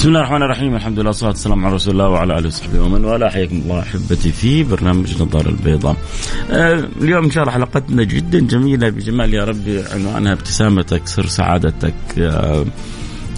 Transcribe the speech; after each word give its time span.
بسم 0.00 0.08
الله 0.08 0.20
الرحمن 0.20 0.42
الرحيم. 0.42 0.74
الحمد 0.74 0.98
لله 0.98 1.06
والصلاة 1.06 1.30
والسلام 1.30 1.64
على 1.64 1.74
رسول 1.74 1.92
الله 1.92 2.08
وعلى 2.08 2.38
آله 2.38 2.46
وصحبه 2.46 2.80
ومن 2.80 3.04
والاه. 3.04 3.28
حياكم 3.28 3.56
الله 3.56 3.80
أحبتي 3.80 4.32
في 4.32 4.64
برنامج 4.64 5.22
نظارة 5.22 5.48
البيضاء. 5.48 5.96
آه 6.50 6.84
اليوم 7.00 7.24
إن 7.24 7.30
شاء 7.30 7.42
الله 7.42 7.54
حلقتنا 7.54 8.02
جدا 8.02 8.40
جميلة 8.40 8.88
بجمال 8.88 9.34
يا 9.34 9.44
ربي 9.44 9.82
عنوانها 9.82 10.32
ابتسامتك 10.32 11.06
سر 11.06 11.26
سعادتك. 11.26 11.94
آه 12.18 12.64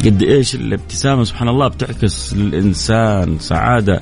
قد 0.05 0.23
إيش 0.23 0.55
الابتسامة؟ 0.55 1.25
سبحان 1.25 1.49
الله 1.49 1.69
بتعكس 1.69 2.35
للإنسان 2.35 3.39
سعادة 3.39 4.01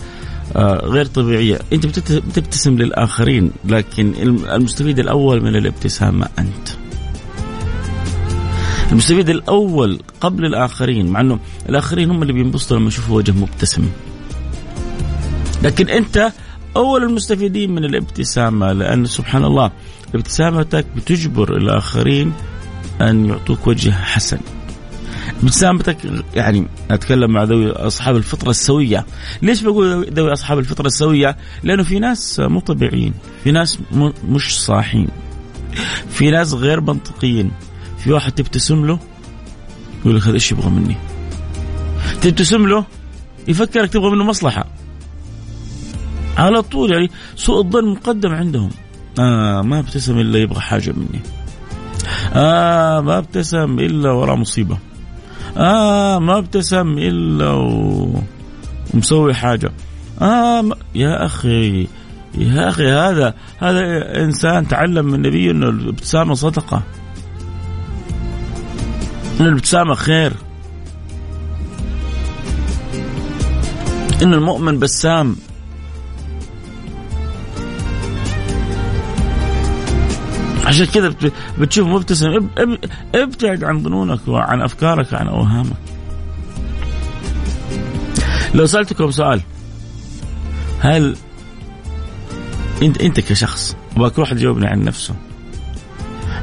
آه 0.56 0.86
غير 0.86 1.06
طبيعية. 1.06 1.58
أنت 1.72 1.86
بتبتسم 2.12 2.74
للآخرين 2.74 3.50
لكن 3.64 4.14
المستفيد 4.54 4.98
الأول 4.98 5.42
من 5.42 5.56
الابتسامة 5.56 6.28
أنت. 6.38 6.79
المستفيد 8.92 9.28
الأول 9.28 10.00
قبل 10.20 10.44
الآخرين 10.44 11.06
مع 11.06 11.20
إنه 11.20 11.38
الآخرين 11.68 12.10
هم 12.10 12.22
اللي 12.22 12.32
بينبسطوا 12.32 12.76
لما 12.76 12.88
يشوفوا 12.88 13.16
وجه 13.16 13.32
مبتسم 13.32 13.88
لكن 15.62 15.88
أنت 15.88 16.32
أول 16.76 17.02
المستفيدين 17.02 17.70
من 17.70 17.84
الابتسامة 17.84 18.72
لأن 18.72 19.06
سبحان 19.06 19.44
الله 19.44 19.70
ابتسامتك 20.14 20.86
بتجبر 20.96 21.56
الآخرين 21.56 22.32
أن 23.00 23.26
يعطوك 23.26 23.66
وجه 23.66 23.90
حسن 23.90 24.38
ابتسامتك 25.42 25.96
يعني 26.34 26.66
أتكلم 26.90 27.30
مع 27.30 27.42
ذوي 27.42 27.70
أصحاب 27.70 28.16
الفطرة 28.16 28.50
السوية، 28.50 29.06
ليش 29.42 29.62
بقول 29.62 30.06
ذوي 30.12 30.32
أصحاب 30.32 30.58
الفطرة 30.58 30.86
السوية؟ 30.86 31.36
لأنه 31.62 31.82
في 31.82 31.98
ناس 31.98 32.40
مو 32.40 32.60
طبيعيين، 32.60 33.14
في 33.44 33.50
ناس 33.50 33.78
مش 34.28 34.60
صاحين. 34.60 35.08
في 36.10 36.30
ناس 36.30 36.54
غير 36.54 36.80
منطقيين، 36.80 37.50
في 38.04 38.12
واحد 38.12 38.32
تبتسم 38.32 38.86
له 38.86 38.98
يقول 40.00 40.16
لك 40.16 40.22
هذا 40.22 40.34
إيش 40.34 40.52
يبغى 40.52 40.70
مني؟ 40.70 40.96
تبتسم 42.22 42.66
له 42.66 42.84
يفكرك 43.48 43.92
تبغى 43.92 44.10
منه 44.10 44.24
مصلحة. 44.24 44.64
على 46.38 46.62
طول 46.62 46.92
يعني 46.92 47.10
سوء 47.36 47.60
الظن 47.60 47.88
مقدم 47.88 48.30
عندهم. 48.30 48.70
آه 49.18 49.62
ما 49.62 49.78
ابتسم 49.78 50.18
إلا 50.18 50.38
يبغى 50.38 50.60
حاجة 50.60 50.92
مني. 50.92 51.20
آه 52.34 53.00
ما 53.00 53.18
ابتسم 53.18 53.78
إلا 53.78 54.12
وراه 54.12 54.34
مصيبة. 54.34 54.78
آه 55.56 56.18
ما 56.18 56.38
ابتسم 56.38 56.98
إلا 56.98 57.50
و... 57.50 58.22
ومسوي 58.94 59.34
حاجة. 59.34 59.72
آه 60.22 60.60
ما... 60.60 60.76
يا 60.94 61.26
أخي 61.26 61.88
يا 62.38 62.68
أخي 62.68 62.88
هذا 62.88 63.34
هذا 63.58 63.80
إنسان 64.24 64.68
تعلم 64.68 65.06
من 65.06 65.14
النبي 65.14 65.50
إنه 65.50 65.68
الابتسامة 65.68 66.34
صدقة. 66.34 66.82
ان 69.40 69.46
الابتسامه 69.46 69.94
خير. 69.94 70.32
ان 74.22 74.34
المؤمن 74.34 74.78
بسام. 74.78 75.36
عشان 80.64 80.86
كذا 80.86 81.14
بتشوف 81.58 81.88
مبتسم. 81.88 82.48
ابتعد 83.14 83.64
عن 83.64 83.82
ظنونك 83.82 84.28
وعن 84.28 84.62
أفكارك 84.62 85.12
وعن 85.12 85.28
أوهامك. 85.28 85.76
لو 88.54 88.66
سألتكم 88.66 89.10
سؤال 89.10 89.40
هل 90.80 91.16
انت 92.82 93.00
إنت 93.00 93.20
كشخص 93.20 93.76
ابغاك 93.96 94.18
واحد 94.18 94.36
يجاوبني 94.36 94.66
عن 94.66 94.84
نفسه. 94.84 95.14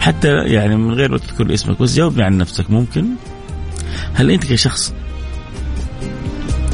حتى 0.07 0.28
يعني 0.28 0.75
من 0.75 0.94
غير 0.94 1.12
ما 1.12 1.18
تذكر 1.18 1.53
اسمك 1.53 1.81
بس 1.81 1.95
جاوبني 1.95 2.23
عن 2.23 2.38
نفسك 2.38 2.72
ممكن؟ 2.72 3.06
هل 4.13 4.31
أنت 4.31 4.45
كشخص 4.45 4.94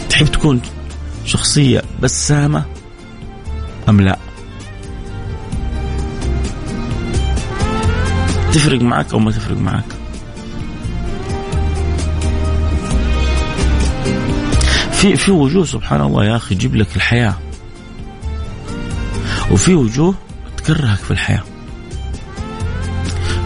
تحب 0.09 0.25
تكون 0.25 0.61
شخصية 1.25 1.81
بسامة 2.01 2.65
أم 3.89 4.01
لا؟ 4.01 4.17
تفرق 8.51 8.81
معك 8.81 9.13
أو 9.13 9.19
ما 9.19 9.31
تفرق 9.31 9.57
معك؟ 9.57 9.85
في 14.91 15.15
في 15.15 15.31
وجوه 15.31 15.65
سبحان 15.65 16.01
الله 16.01 16.25
يا 16.25 16.35
أخي 16.35 16.55
تجيب 16.55 16.75
لك 16.75 16.95
الحياة. 16.95 17.35
وفي 19.51 19.75
وجوه 19.75 20.15
تكرهك 20.57 20.99
في 20.99 21.11
الحياة. 21.11 21.52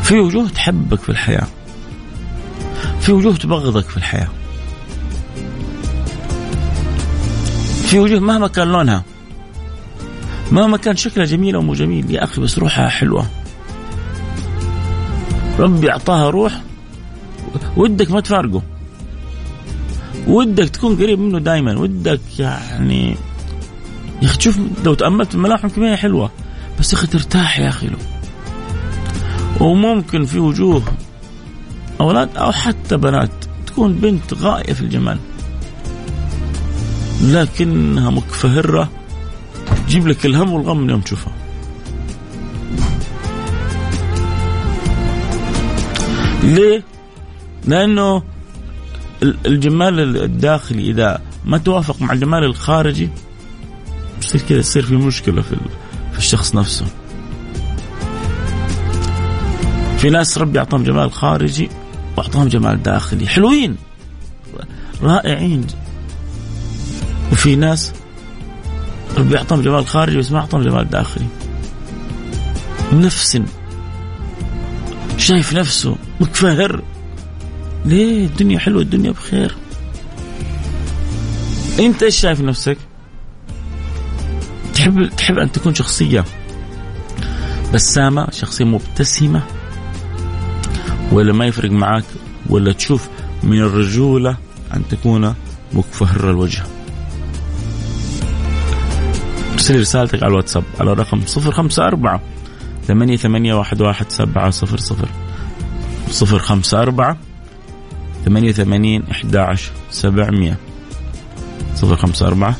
في 0.08 0.20
وجوه 0.20 0.50
تحبك 0.50 1.00
في 1.00 1.10
الحياة. 1.10 1.48
في 3.00 3.12
وجوه 3.12 3.36
تبغضك 3.36 3.90
في 3.90 3.98
الحياة. 3.98 4.28
في 7.86 8.00
وجوه 8.00 8.20
مهما 8.20 8.48
كان 8.48 8.68
لونها. 8.68 9.04
مهما 10.52 10.78
كان 10.78 10.96
شكلها 10.96 11.26
جميل 11.26 11.56
أو 11.56 11.62
مو 11.62 11.74
جميل 11.74 12.12
يا 12.12 12.24
أخي 12.24 12.42
بس 12.42 12.60
روحها 12.60 12.90
حلوة. 12.90 13.26
ربي 15.60 15.92
أعطاها 15.92 16.30
روح 16.30 16.62
ودك 17.78 18.12
ما 18.12 18.20
تفارقه. 18.20 18.62
ودك 20.28 20.70
تكون 20.70 20.96
قريب 20.96 21.20
منه 21.20 21.40
دائما 21.40 21.80
ودك 21.80 22.22
يعني 22.40 23.18
يا 24.22 24.28
أخي 24.28 24.38
تشوف 24.38 24.60
لو 24.86 24.94
تأملت 24.94 25.36
الملاحم 25.36 25.68
كمية 25.68 25.96
حلوة. 25.96 26.32
بس 26.80 26.94
يا 26.94 26.98
أخي 26.98 27.08
ترتاح 27.08 27.60
يا 27.60 27.70
أخي 27.70 27.88
له 27.88 28.17
وممكن 29.60 30.26
في 30.26 30.40
وجوه 30.40 30.84
أولاد 32.02 32.38
أو 32.38 32.52
حتى 32.52 32.98
بنات 32.98 33.32
تكون 33.68 33.94
بنت 33.94 34.34
غاية 34.34 34.74
في 34.74 34.82
الجمال. 34.82 35.18
لكنها 37.22 38.10
مكفهرة 38.10 38.90
تجيب 39.88 40.08
لك 40.08 40.26
الهم 40.26 40.54
والغم 40.54 40.78
من 40.78 40.90
يوم 40.90 41.02
تشوفها. 41.02 41.34
ليه؟ 46.44 46.84
لأنه 47.66 48.24
الجمال 49.24 50.18
الداخلي 50.24 50.90
إذا 50.90 51.22
ما 51.46 51.58
توافق 51.58 52.02
مع 52.02 52.14
الجمال 52.14 52.44
الخارجي 52.44 53.10
يصير 54.22 54.42
كذا 54.42 54.60
يصير 54.60 54.84
في 54.84 54.96
مشكلة 54.96 55.42
في 55.42 55.56
في 56.12 56.18
الشخص 56.18 56.56
نفسه. 56.56 56.86
في 59.98 60.10
ناس 60.10 60.38
ربي 60.38 60.60
أعطاهم 60.60 60.84
جمال 60.84 61.12
خارجي 61.12 61.70
وأعطاهم 62.18 62.48
جمال 62.48 62.84
داخلي. 62.84 63.28
حلوين. 63.28 63.76
رائعين. 65.02 65.68
وفي 67.32 67.56
ناس 67.56 67.94
ربي 69.18 69.38
أعطاهم 69.38 69.62
جمال 69.62 69.88
خارجي 69.88 70.18
بس 70.18 70.32
ما 70.32 70.40
أعطاهم 70.40 70.62
جمال 70.62 70.90
داخلي. 70.90 71.26
نفس. 72.94 73.42
شايف 75.18 75.54
نفسه 75.54 75.96
متفهر. 76.20 76.84
ليه؟ 77.86 78.26
الدنيا 78.26 78.60
حلوة 78.60 78.82
الدنيا 78.82 79.12
بخير. 79.12 79.56
أنت 81.80 82.04
إيش 82.04 82.16
شايف 82.16 82.42
نفسك؟ 82.42 82.78
تحب 84.74 85.10
تحب 85.10 85.38
أن 85.38 85.52
تكون 85.52 85.74
شخصية 85.74 86.26
بسامة 87.74 88.28
شخصية 88.32 88.66
مبتسمة 88.66 89.44
ولا 91.12 91.34
ما 91.34 91.46
يفرق 91.46 91.72
معك 91.72 92.04
ولا 92.50 92.74
تشوف 92.74 93.10
من 93.44 93.62
الرجولة 93.62 94.38
أن 94.74 94.88
تكون 94.88 95.34
مكفهر 95.74 96.30
الوجه. 96.30 96.64
ارسل 99.54 99.80
رسالتك 99.80 100.24
على 100.24 100.32
الواتساب 100.32 100.64
على 100.80 100.94
رقم 100.94 101.22
054 101.38 102.20
ثمانية 102.88 103.18
ثمانية 103.18 103.54
واحد 103.54 103.82
واحد 103.82 104.10
سبعة 104.10 104.50
صفر 104.50 104.78
صفر. 104.78 105.10
صفر 106.10 106.40
خمسة 106.40 106.82
أربعة 106.82 107.18
ثمانية 108.26 108.52
ثمانين 108.52 109.04
إحدى 109.12 109.38
عشر 109.38 109.72
سبعمية. 109.92 110.58
صفر 111.76 111.96
خمسة 111.96 112.28
أربعة 112.28 112.56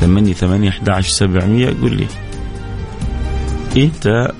ثمانية 0.00 0.32
ثمانية 0.32 0.68
إحدى 0.68 0.90
عشر 0.90 1.10
سبعمية. 1.10 1.74
قول 1.80 1.96
لي 1.96 2.06
أنت 3.76 4.32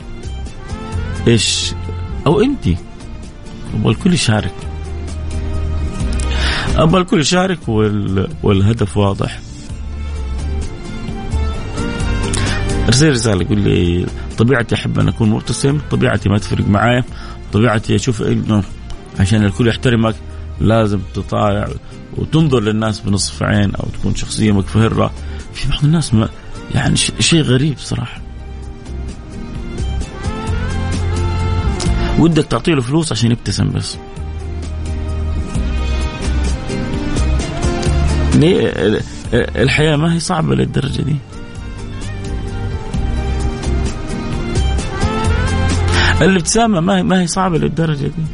إيش؟ 1.26 1.72
أو 2.26 2.40
أنتِ 2.40 2.68
والكل 3.82 4.14
يشارك 4.14 4.54
أبغى 6.76 7.00
الكل 7.00 7.20
يشارك 7.20 7.68
وال... 7.68 8.28
والهدف 8.42 8.96
واضح. 8.96 9.40
ارسل 12.86 13.10
رسالة 13.10 13.42
يقول 13.42 13.58
لي 13.58 14.06
طبيعتي 14.38 14.74
أحب 14.74 14.98
أن 14.98 15.08
أكون 15.08 15.30
مبتسم 15.30 15.78
طبيعتي 15.90 16.28
ما 16.28 16.38
تفرق 16.38 16.68
معايا 16.68 17.04
طبيعتي 17.52 17.94
أشوف 17.94 18.22
إنه 18.22 18.62
عشان 19.20 19.44
الكل 19.44 19.68
يحترمك 19.68 20.14
لازم 20.60 21.00
تطالع 21.14 21.68
وتنظر 22.16 22.60
للناس 22.60 23.00
بنصف 23.00 23.42
عين 23.42 23.74
أو 23.74 23.88
تكون 23.98 24.14
شخصية 24.14 24.52
مكفهرة. 24.52 25.12
في 25.54 25.68
بعض 25.68 25.84
الناس 25.84 26.14
ما 26.14 26.28
يعني 26.74 26.96
شيء 26.96 27.42
غريب 27.42 27.78
صراحة. 27.78 28.20
ودك 32.20 32.44
تعطي 32.44 32.72
له 32.72 32.82
فلوس 32.82 33.12
عشان 33.12 33.30
يبتسم 33.32 33.70
بس. 33.70 33.96
ليه؟ 38.34 38.72
الحياة 39.32 39.96
ما 39.96 40.14
هي 40.14 40.20
صعبة 40.20 40.54
للدرجة 40.54 41.02
دي. 41.02 41.16
الابتسامة 46.20 46.80
ما 46.80 46.98
هي 46.98 47.02
ما 47.02 47.20
هي 47.20 47.26
صعبة 47.26 47.58
للدرجة 47.58 48.06
دي. 48.06 48.24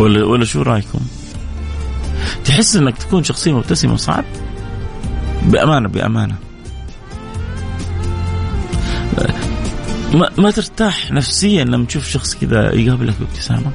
ولا 0.00 0.24
ولا 0.24 0.44
شو 0.44 0.62
رأيكم؟ 0.62 1.00
تحس 2.44 2.76
إنك 2.76 2.98
تكون 2.98 3.24
شخصية 3.24 3.52
مبتسمة 3.52 3.96
صعب؟ 3.96 4.24
بامانه 5.42 5.88
بأمانة. 5.88 6.36
ما, 10.14 10.30
ما 10.38 10.50
ترتاح 10.50 11.12
نفسيا 11.12 11.64
لما 11.64 11.86
تشوف 11.86 12.08
شخص 12.08 12.34
كذا 12.34 12.74
يقابلك 12.74 13.14
بابتسامة. 13.20 13.70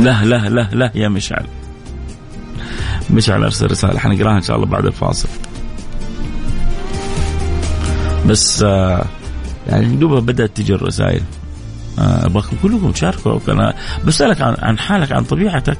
لا 0.00 0.24
لا 0.24 0.48
لا 0.48 0.68
لا 0.72 0.92
يا 0.94 1.08
مشعل. 1.08 1.46
مشعل 3.10 3.44
أرسل 3.44 3.70
رسالة. 3.70 3.98
حنقراها 3.98 4.36
إن 4.36 4.42
شاء 4.42 4.56
الله 4.56 4.66
بعد 4.66 4.86
الفاصل. 4.86 5.28
بس 8.26 8.62
آه 8.62 9.04
يعني 9.66 9.96
دوبها 9.96 10.20
بدأت 10.20 10.56
تجي 10.56 10.74
الرسائل. 10.74 11.22
آه، 11.98 12.26
ابغاكم 12.26 12.56
كلكم 12.62 12.90
تشاركوا 12.90 13.40
أنا 13.48 13.74
بسألك 14.04 14.40
عن, 14.40 14.56
عن 14.58 14.78
حالك 14.78 15.12
عن 15.12 15.24
طبيعتك. 15.24 15.78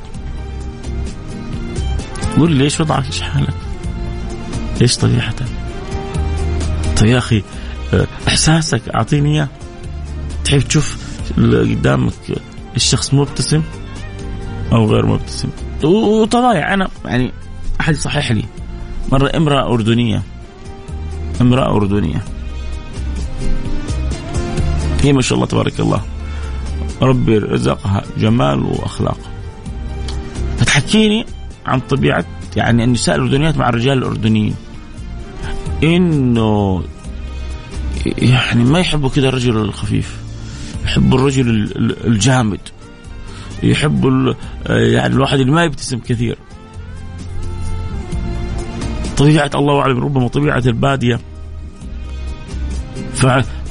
قول 2.37 2.53
لي 2.53 2.65
إيش 2.65 2.81
وضعك 2.81 3.07
إيش 3.07 3.21
حالك؟ 3.21 3.68
إيش 4.83 4.97
طبيعتك 4.97 5.47
طيب 6.97 7.11
يا 7.11 7.19
أخي 7.19 7.43
إحساسك 8.29 8.89
أعطيني 8.89 9.35
إياه. 9.35 9.49
تحب 10.45 10.61
تشوف 10.61 10.97
قدامك 11.37 12.13
الشخص 12.77 13.15
مبتسم 13.15 13.63
أو 14.73 14.87
غير 14.87 15.07
مبتسم؟ 15.07 15.49
وطبايع 15.85 16.75
أنا 16.75 16.89
يعني 17.05 17.33
أحد 17.81 17.95
صحح 17.95 18.33
لي. 18.33 18.45
مرة 19.13 19.37
امرأة 19.37 19.73
أردنية. 19.73 20.23
امرأة 21.41 21.77
أردنية. 21.77 22.23
هي 25.03 25.13
ما 25.13 25.23
شاء 25.23 25.37
الله 25.37 25.47
تبارك 25.47 25.81
الله. 25.81 26.03
ربي 27.03 27.39
رزقها 27.39 28.03
جمال 28.19 28.63
وأخلاق. 28.63 29.19
فتحكيني 30.59 31.27
عن 31.67 31.81
طبيعة 31.81 32.25
يعني 32.57 32.85
النساء 32.85 33.17
الأردنيات 33.17 33.57
مع 33.57 33.69
الرجال 33.69 33.99
الأردنيين. 33.99 34.55
إنه 35.83 36.85
يعني 38.07 38.65
ما 38.65 38.79
يحبوا 38.79 39.09
كذا 39.09 39.29
الرجل 39.29 39.57
الخفيف. 39.57 40.19
يحبوا 40.85 41.19
الرجل 41.19 41.49
الجامد. 42.05 42.61
يحبوا 43.63 44.35
يعني 44.67 45.15
الواحد 45.15 45.39
اللي 45.39 45.53
ما 45.53 45.65
يبتسم 45.65 45.99
كثير. 45.99 46.39
طبيعة 49.17 49.51
الله 49.55 49.81
أعلم 49.81 50.01
ربما 50.01 50.29
طبيعة 50.29 50.63
البادية. 50.67 51.21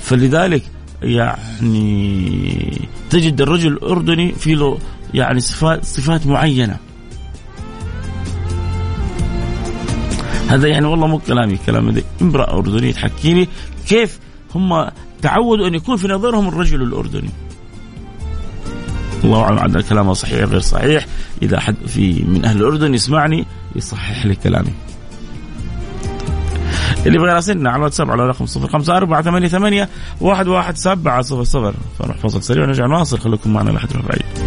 فلذلك 0.01 0.63
يعني 1.01 2.81
تجد 3.09 3.41
الرجل 3.41 3.71
الأردني 3.71 4.31
في 4.31 4.55
له 4.55 4.77
يعني 5.13 5.39
صفات 5.39 5.85
صفات 5.85 6.27
معينة. 6.27 6.77
هذا 10.49 10.67
يعني 10.67 10.85
والله 10.85 11.07
مو 11.07 11.19
كلامي 11.19 11.57
كلام 11.65 12.01
امرأة 12.21 12.53
أردنية 12.57 12.91
تحكي 12.91 13.33
لي 13.33 13.47
كيف 13.87 14.19
هم 14.55 14.87
تعودوا 15.21 15.67
أن 15.67 15.75
يكون 15.75 15.97
في 15.97 16.07
نظرهم 16.07 16.47
الرجل 16.47 16.81
الأردني. 16.81 17.29
الله 19.23 19.41
أعلم 19.41 19.59
عندنا 19.59 19.81
كلامه 19.81 20.13
صحيح 20.13 20.43
غير 20.43 20.59
صحيح. 20.59 21.05
إذا 21.41 21.59
حد 21.59 21.75
في 21.87 22.23
من 22.27 22.45
أهل 22.45 22.57
الأردن 22.57 22.93
يسمعني 22.93 23.45
يصحح 23.75 24.25
لي 24.25 24.35
كلامي. 24.35 24.73
اللي 27.05 27.17
يبغى 27.17 27.29
يراسلنا 27.29 27.69
على 27.69 27.77
الواتساب 27.77 28.11
على 28.11 28.27
رقم 28.27 28.45
05488 28.45 29.87
11700 30.21 31.73
فنروح 31.99 32.17
فاصل 32.17 32.43
سريع 32.43 32.63
ونرجع 32.63 32.85
نواصل. 32.85 33.19
خليكم 33.19 33.53
معنا 33.53 33.69
لحد 33.69 33.89
بعيد. 33.93 34.46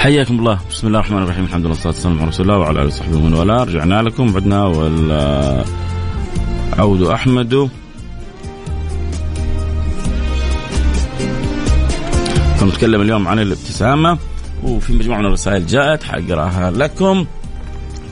حياكم 0.00 0.38
الله. 0.38 0.58
بسم 0.70 0.86
الله 0.86 0.98
الرحمن 0.98 1.22
الرحيم. 1.22 1.44
الحمد 1.44 1.60
لله 1.60 1.70
والصلاة 1.70 1.92
والسلام 1.92 2.18
على 2.18 2.28
رسول 2.28 2.46
الله 2.46 2.58
وعلى 2.58 2.78
آله 2.78 2.86
وصحبه 2.86 3.16
ومن 3.16 3.34
والاه. 3.34 3.64
رجعنا 3.64 4.02
لكم. 4.02 4.32
بعدنا 4.32 4.64
عود 6.78 7.02
أحمد. 7.02 7.70
نتكلم 12.62 13.00
اليوم 13.00 13.28
عن 13.28 13.38
الابتسامة. 13.38 14.18
وفي 14.62 14.92
مجموعه 14.92 15.18
من 15.18 15.26
الرسائل 15.26 15.66
جاءت. 15.66 16.02
حقراها 16.02 16.70
لكم. 16.70 17.26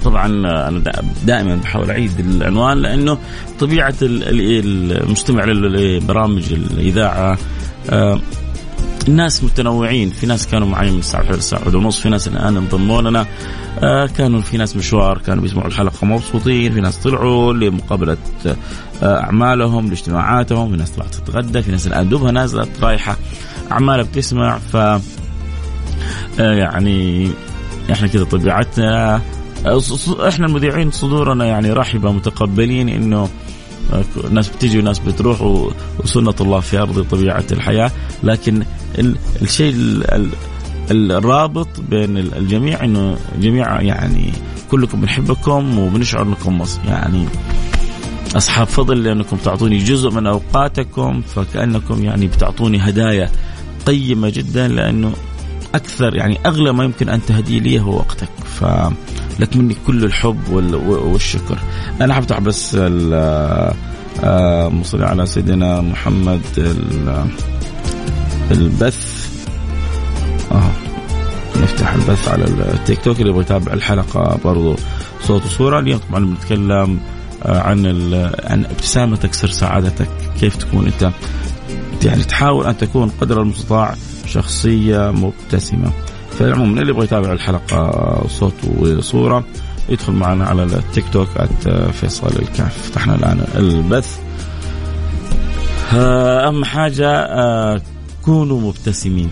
طبعا 0.04 0.26
أنا 0.68 0.82
دائما 1.24 1.56
بحاول 1.56 1.90
أعيد 1.90 2.20
العنوان 2.20 2.78
لأنه 2.78 3.18
طبيعة 3.60 3.94
المستمع 4.02 5.44
لبرامج 5.44 6.52
الإذاعة 6.52 7.38
آه، 7.90 8.20
الناس 9.08 9.44
متنوعين 9.44 10.10
في 10.10 10.26
ناس 10.26 10.46
كانوا 10.46 10.68
معي 10.68 10.90
من 10.90 10.98
الساعة 10.98 11.20
11 11.20 11.36
للساعه 11.36 11.60
1 11.60 11.74
ونص 11.74 12.00
في 12.00 12.08
ناس 12.08 12.28
الآن 12.28 12.56
انضموا 12.56 13.02
لنا 13.02 13.26
آه 13.82 14.06
كانوا 14.06 14.40
في 14.40 14.56
ناس 14.56 14.76
مشوار 14.76 15.18
كانوا 15.18 15.42
بيسمعوا 15.42 15.66
الحلقة 15.68 16.06
مبسوطين 16.06 16.72
في 16.72 16.80
ناس 16.80 16.96
طلعوا 16.96 17.52
لمقابلة 17.52 18.16
آه 19.02 19.20
أعمالهم 19.20 19.88
لاجتماعاتهم 19.88 20.70
في 20.70 20.76
ناس 20.76 20.90
طلعت 20.90 21.14
تتغدى 21.14 21.62
في 21.62 21.70
ناس 21.70 21.86
الآن 21.86 22.08
دوبها 22.08 22.30
نازلة 22.32 22.66
رايحة. 22.82 23.16
أعمالها 23.72 24.04
بتسمع 24.04 24.58
ف 24.58 24.76
آه 24.76 25.00
يعني 26.38 27.30
إحنا 27.92 28.06
كذا 28.08 28.24
طبيعتنا. 28.24 29.20
آه، 29.66 29.80
إحنا 30.28 30.46
المذيعين 30.46 30.90
صدورنا 30.90 31.46
يعني 31.46 31.72
رحبة 31.72 32.12
متقبلين 32.12 32.88
إنه 32.88 33.28
ناس 34.30 34.48
بتيجي 34.48 34.78
وناس 34.78 34.98
بتروح 34.98 35.42
وسنة 35.98 36.34
الله 36.40 36.60
في 36.60 36.78
أرض 36.78 37.06
طبيعة 37.10 37.44
الحياة. 37.52 37.90
لكن 38.22 38.62
الشيء 39.42 39.74
الرابط 40.90 41.68
بين 41.90 42.16
الجميع 42.16 42.84
إنه 42.84 43.16
جميع 43.40 43.80
يعني 43.80 44.32
كلكم 44.70 45.00
بنحبكم 45.00 45.78
وبنشعر 45.78 46.22
إنكم 46.22 46.64
يعني 46.88 47.24
أصحاب 48.36 48.66
فضل 48.66 49.04
لأنكم 49.04 49.36
تعطوني 49.36 49.78
جزء 49.78 50.10
من 50.10 50.26
أوقاتكم 50.26 51.20
فكأنكم 51.20 52.04
يعني 52.04 52.26
بتعطوني 52.26 52.78
هدايا 52.78 53.30
قيمة 53.86 54.28
جدا 54.28 54.68
لأنه 54.68 55.12
أكثر 55.74 56.16
يعني 56.16 56.38
أغلى 56.46 56.72
ما 56.72 56.84
يمكن 56.84 57.08
أن 57.08 57.20
تهدي 57.26 57.60
لي 57.60 57.80
هو 57.80 57.96
وقتك. 57.96 58.28
فلك 58.44 59.56
مني 59.56 59.76
كل 59.86 60.04
الحب 60.04 60.50
والشكر. 60.86 61.58
أنا 62.00 62.14
حفتح 62.14 62.40
بس 62.40 62.74
مصلي 64.72 65.06
على 65.06 65.26
سيدنا 65.26 65.80
محمد 65.80 66.40
البث. 68.50 69.28
آه. 70.52 70.70
نفتح 71.62 71.94
البث 71.94 72.28
على 72.28 72.44
التيك 72.44 73.04
توك 73.04 73.18
اللي 73.18 73.30
يبغى 73.30 73.42
يتابع 73.42 73.72
الحلقة 73.72 74.38
برضو 74.44 74.76
صوت 75.22 75.44
وصورة. 75.44 75.78
اليوم 75.78 76.00
طبعا 76.10 76.24
بنتكلم 76.24 77.00
آه، 77.44 77.60
عن 77.60 77.86
عن 78.44 78.64
ابتسامتك 78.64 79.34
سر 79.34 79.48
سعادتك. 79.48 80.08
كيف 80.40 80.56
تكون 80.56 80.86
أنت؟ 80.86 81.10
يعني 82.04 82.24
تحاول 82.24 82.66
أن 82.66 82.76
تكون 82.76 83.08
قدر 83.20 83.42
المستطاع 83.42 83.94
شخصية 84.26 85.10
مبتسمة. 85.10 85.90
فالعموم 86.38 86.78
اللي 86.78 86.90
يبغى 86.90 87.04
يتابع 87.04 87.32
الحلقة 87.32 88.24
صوت 88.28 88.54
وصورة 88.78 89.44
يدخل 89.88 90.12
معنا 90.12 90.44
على 90.44 90.62
التيك 90.62 91.04
توك 91.12 91.28
فيصل 91.92 92.26
الكاف 92.26 92.90
فتحنا 92.90 93.14
الآن 93.14 93.44
البث. 93.56 94.18
آه، 95.94 96.48
أهم 96.48 96.64
حاجة 96.64 97.10
آه، 97.10 97.80
كونوا 98.28 98.60
مبتسمين. 98.60 99.30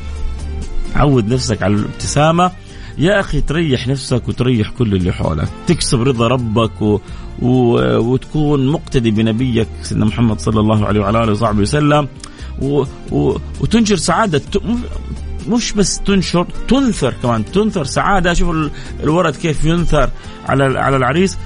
عود 0.95 1.33
نفسك 1.33 1.63
على 1.63 1.75
الابتسامة. 1.75 2.51
يا 2.99 3.21
أخي 3.21 3.41
تريح 3.41 3.89
نفسك 3.89 4.29
وتريح 4.29 4.71
كل 4.71 4.95
اللي 4.95 5.13
حولك. 5.13 5.49
تكسب 5.67 6.03
رضا 6.03 6.29
ربك 6.29 6.83
و... 6.83 7.01
و... 7.43 7.79
وتكون 7.99 8.67
مقتدي 8.67 9.11
بنبيك 9.11 9.69
سيدنا 9.83 10.05
محمد 10.05 10.41
صلى 10.41 10.61
الله 10.61 10.87
عليه 10.87 11.01
وعلى 11.01 11.25
آله 11.25 11.33
وصحبه 11.33 11.61
وسلم. 11.61 12.09
و... 12.63 12.85
و... 13.13 13.39
وتنشر 13.61 13.97
سعادة. 13.97 14.43
مش 15.49 15.73
بس 15.73 16.01
تنشر 16.01 16.47
تنثر 16.69 17.15
كمان. 17.23 17.45
تنثر 17.45 17.85
سعادة. 17.85 18.35
شوف 18.35 18.71
الورد 19.03 19.37
كيف 19.37 19.65
ينثر 19.65 20.11
على 20.47 20.79
على 20.79 20.97
العريس. 20.97 21.39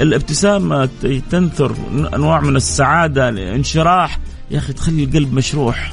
الابتسامة 0.00 0.88
تنثر 1.30 1.74
أنواع 2.14 2.40
من 2.40 2.56
السعادة 2.56 3.28
الانشراح. 3.28 4.18
يا 4.50 4.58
أخي 4.58 4.72
تخلي 4.72 5.04
القلب 5.04 5.34
مشروح. 5.34 5.92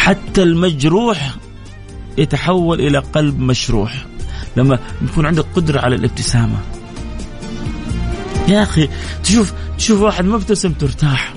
حتى 0.00 0.42
المجروح 0.42 1.34
يتحول 2.18 2.80
إلى 2.80 2.98
قلب 2.98 3.40
مشروح. 3.40 4.06
لما 4.56 4.78
يكون 5.02 5.26
عندك 5.26 5.44
قدرة 5.56 5.80
على 5.80 5.96
الابتسامة. 5.96 6.58
يا 8.48 8.62
أخي 8.62 8.88
تشوف 9.24 9.52
تشوف 9.78 10.00
واحد 10.00 10.24
مبتسم 10.24 10.72
ترتاح. 10.72 11.34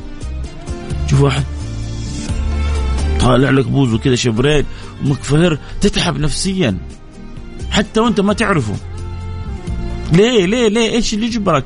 تشوف 1.08 1.22
واحد 1.22 1.44
طالع 3.20 3.50
لك 3.50 3.66
بوزه 3.66 3.98
كذا 3.98 4.16
شبرين 4.16 4.66
ومكفهر 5.06 5.58
تتعب 5.82 6.18
نفسيا. 6.18 6.78
حتى 7.72 8.00
وأنت 8.00 8.20
ما 8.20 8.34
تعرفه. 8.34 8.76
ليه 10.12 10.46
ليه 10.46 10.68
ليه؟ 10.68 10.92
إيش 10.92 11.14
اللي 11.14 11.26
يجبرك 11.26 11.66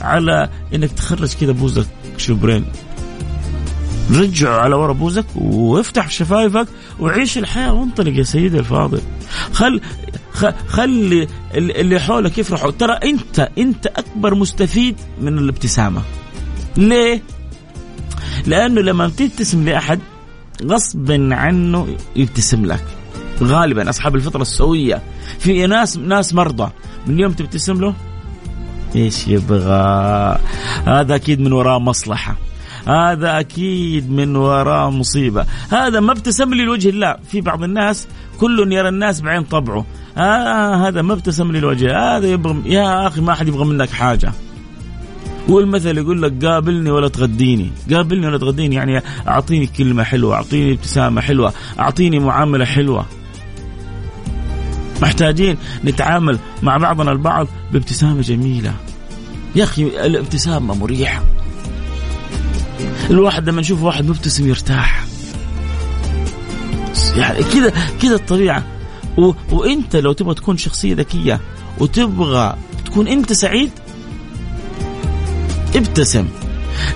على 0.00 0.48
إنك 0.74 0.92
تخرج 0.92 1.34
كذا 1.34 1.52
بوزك 1.52 1.86
شبرين؟ 2.16 2.64
رجعوا 4.10 4.56
على 4.56 4.74
ورا 4.74 4.92
بوزك 4.92 5.24
وافتح 5.36 6.10
شفايفك 6.10 6.66
وعيش 7.00 7.38
الحياة 7.38 7.72
وانطلق 7.72 8.18
يا 8.18 8.22
سيدي 8.22 8.58
الفاضل. 8.58 9.00
خل 9.52 9.80
خلي 10.68 11.28
اللي 11.54 12.00
حولك 12.00 12.38
يفرحوا. 12.38 12.70
ترى 12.70 12.92
انت 12.92 13.48
انت 13.58 13.86
أكبر 13.86 14.34
مستفيد 14.34 14.96
من 15.20 15.38
الابتسامة. 15.38 16.02
ليه؟ 16.76 17.22
لأنه 18.46 18.80
لما 18.80 19.08
تبتسم 19.08 19.64
لأحد 19.64 20.00
غصب 20.64 21.12
عنه 21.12 21.96
يبتسم 22.16 22.66
لك. 22.66 22.84
غالبا 23.42 23.90
أصحاب 23.90 24.14
الفطرة 24.14 24.42
السوية. 24.42 25.02
في 25.38 25.66
ناس 25.66 25.96
ناس 25.96 26.34
مرضى. 26.34 26.70
من 27.06 27.20
يوم 27.20 27.32
تبتسم 27.32 27.80
له؟ 27.80 27.94
إيش 28.96 29.28
يبغى؟ 29.28 30.38
هذا 30.86 31.14
أكيد 31.14 31.40
من 31.40 31.52
وراه 31.52 31.78
مصلحة. 31.78 32.36
هذا 32.86 33.40
أكيد 33.40 34.10
من 34.10 34.36
وراء 34.36 34.90
مصيبة. 34.90 35.46
هذا 35.70 36.00
ما 36.00 36.12
ابتسم 36.12 36.54
لي 36.54 36.64
لوجه 36.64 36.88
الله. 36.88 37.16
في 37.30 37.40
بعض 37.40 37.62
الناس 37.62 38.08
كل 38.40 38.72
يرى 38.72 38.88
الناس 38.88 39.20
بعين 39.20 39.42
طبعه. 39.42 39.86
آه 40.16 40.88
هذا 40.88 41.02
ما 41.02 41.12
ابتسم 41.12 41.52
لي 41.52 41.60
لوجه. 41.60 42.16
هذا 42.16 42.26
يبغى 42.26 42.62
يا 42.66 43.06
أخي 43.06 43.20
ما 43.20 43.34
حد 43.34 43.48
يبغى 43.48 43.64
منك 43.64 43.90
حاجة. 43.90 44.32
والمثل 45.48 45.98
يقول 45.98 46.22
لك 46.22 46.44
قابلني 46.44 46.90
ولا 46.90 47.08
تغديني. 47.08 47.72
قابلني 47.92 48.26
ولا 48.26 48.38
تغديني 48.38 48.74
يعني 48.74 49.02
أعطيني 49.28 49.66
كلمة 49.66 50.02
حلوة 50.02 50.34
أعطيني 50.34 50.72
ابتسامة 50.72 51.20
حلوة 51.20 51.52
أعطيني 51.78 52.18
معاملة 52.18 52.64
حلوة. 52.64 53.06
محتاجين 55.02 55.56
نتعامل 55.84 56.38
مع 56.62 56.76
بعضنا 56.76 57.12
البعض 57.12 57.46
بابتسامة 57.72 58.20
جميلة. 58.20 58.74
يا 59.56 59.64
أخي 59.64 59.82
الابتسامة 59.82 60.74
مريحة. 60.74 61.22
الواحد 63.10 63.48
لما 63.48 63.60
يشوف 63.60 63.82
واحد 63.82 64.08
مبتسم 64.08 64.48
يرتاح. 64.48 65.04
يعني 67.16 67.42
كذا 67.42 67.72
كذا 68.02 68.14
الطبيعة. 68.14 68.64
و... 69.18 69.32
وانت 69.52 69.96
لو 69.96 70.12
تبغى 70.12 70.34
تكون 70.34 70.56
شخصية 70.56 70.94
ذكية 70.94 71.40
وتبغى 71.78 72.56
تكون 72.84 73.08
انت 73.08 73.32
سعيد 73.32 73.70
ابتسم. 75.76 76.28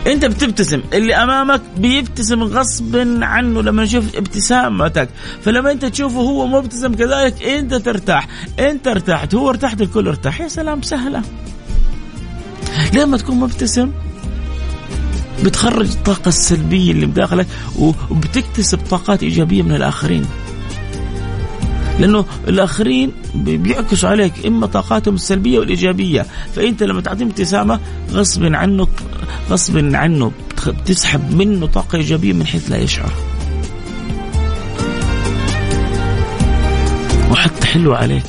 انت 0.07 0.25
بتبتسم 0.25 0.81
اللي 0.93 1.15
امامك 1.15 1.61
بيبتسم 1.77 2.43
غصب 2.43 2.97
عنه 3.23 3.63
لما 3.63 3.83
يشوف 3.83 4.17
ابتسامتك. 4.17 5.09
فلما 5.43 5.73
انت 5.73 5.85
تشوفه 5.85 6.21
هو 6.21 6.47
مبتسم 6.47 6.95
كذلك 6.95 7.43
انت 7.43 7.75
ترتاح. 7.75 8.29
انت 8.59 8.87
ارتحت 8.89 9.35
هو 9.35 9.51
ارتحت 9.51 9.81
الكل 9.81 10.09
ارتاح. 10.09 10.41
يا 10.41 10.49
سلام 10.49 10.83
سهلة. 10.83 11.23
لما 12.95 13.17
تكون 13.17 13.37
مبتسم؟ 13.37 13.93
بتخرج 15.45 15.91
الطاقة 15.91 16.29
السلبية 16.29 16.93
اللي 16.93 17.07
بداخلك 17.07 17.47
وبتكتسب 18.11 18.79
طاقات 18.79 19.23
إيجابية 19.23 19.63
من 19.63 19.75
الآخرين. 19.75 20.27
لأنه 21.99 22.25
الآخرين 22.49 23.13
بيعكسوا 23.35 24.09
عليك 24.09 24.47
إما 24.47 24.67
طاقاتهم 24.67 25.15
السلبية 25.15 25.59
والإيجابية. 25.59 26.27
فأنت 26.55 26.83
لما 26.83 27.01
تعطيهم 27.01 27.29
ابتسامة 27.29 27.81
غصب 28.13 28.45
عنك 28.45 28.89
غصب 29.51 29.95
عنه 29.95 30.33
بتسحب 30.67 31.35
منه 31.35 31.67
طاقة 31.67 31.97
إيجابية 31.97 32.33
من 32.33 32.47
حيث 32.47 32.71
لا 32.71 32.77
يشعر. 32.77 33.13
وحتى 37.31 37.67
حلوة 37.67 37.97
عليك. 37.97 38.25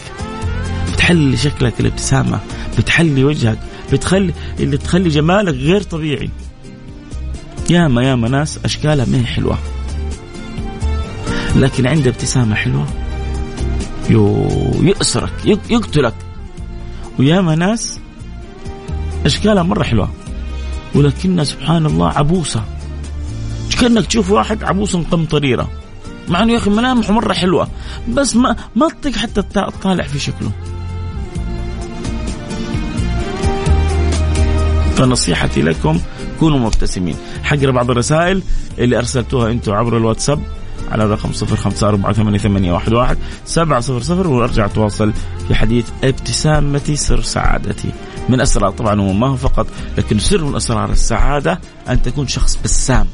بتحلي 0.94 1.38
شكلك 1.38 1.80
الابتسامة 1.80 2.40
بتحلي 2.78 3.24
وجهك 3.24 3.60
بتخلي 3.94 4.34
اللي 4.60 4.78
تخلي 4.78 5.10
جمالك 5.10 5.54
غير 5.54 5.82
طبيعي. 5.82 6.30
ياما 7.72 8.04
ياما 8.04 8.28
ناس 8.28 8.60
أشكالها 8.66 9.06
ما 9.06 9.18
هي 9.18 9.26
حلوة. 9.26 9.58
لكن 11.56 11.88
عنده 11.88 12.10
ابتسامة 12.10 12.56
حلوة. 12.56 12.88
يأسرك 14.82 15.34
يقتلك. 15.46 16.14
وياما 17.20 17.56
ناس 17.56 18.00
أشكالها 19.26 19.64
مرة 19.64 19.84
حلوة. 19.84 20.10
ولكنها 20.96 21.44
سبحان 21.44 21.86
الله 21.86 22.10
عبوسة. 22.10 22.64
كأنك 23.80 24.06
تشوف 24.06 24.32
واحد 24.32 24.64
عبوس 24.64 24.96
قمطريره 24.96 25.70
مع 26.30 26.44
إنه 26.44 26.54
يا 26.54 26.58
أخي 26.58 26.70
ملامحه 26.70 27.14
مرة 27.14 27.34
حلوة. 27.34 27.68
بس 28.10 28.36
ما 28.36 28.56
ما 28.76 28.90
تطيق 28.90 29.16
حتى 29.16 29.42
تطالع 29.42 30.04
في 30.04 30.20
شكله. 30.20 30.52
فنصيحتي 34.96 35.62
لكم 35.62 36.00
كونوا 36.42 36.60
مبتسمين. 36.60 37.16
حقرا 37.44 37.72
بعض 37.72 37.92
الرسائل 37.92 38.44
اللي 38.80 38.98
أرسلتوها 38.98 39.52
أنتم 39.52 39.74
عبر 39.74 39.98
الواتساب 39.98 40.40
على 40.92 41.04
الرقم 41.04 41.32
صفر 41.34 41.56
خمسة 41.56 41.88
أربعة 41.88 42.14
ثمانية, 42.14 42.38
ثمانية 42.38 42.74
واحد, 42.74 42.94
واحد 42.94 43.18
سبعة 43.46 43.80
صفر 43.80 44.00
صفر 44.00 44.28
وأرجع 44.28 44.66
أتواصل 44.66 45.14
في 45.48 45.56
حديث 45.56 45.90
ابتسامتي 46.04 46.96
سر 46.96 47.22
سعادتي. 47.22 47.92
من 48.30 48.42
أسرار 48.42 48.72
طبعا 48.72 49.02
هو 49.02 49.14
ما 49.14 49.28
هو 49.28 49.36
فقط 49.36 49.68
لكن 49.98 50.20
سر 50.20 50.44
من 50.44 50.56
أسرار 50.56 50.90
السعادة 50.92 51.62
أن 51.90 52.02
تكون 52.02 52.28
شخص 52.28 52.60
بسام. 52.64 53.08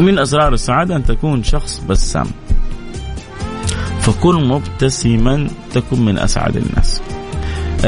من 0.00 0.18
أسرار 0.18 0.52
السعادة 0.52 0.96
أن 0.96 1.04
تكون 1.04 1.42
شخص 1.42 1.82
بسام. 1.88 2.26
فكن 4.00 4.48
مبتسما 4.48 5.48
تكن 5.74 6.00
من 6.04 6.18
أسعد 6.18 6.56
الناس. 6.56 7.00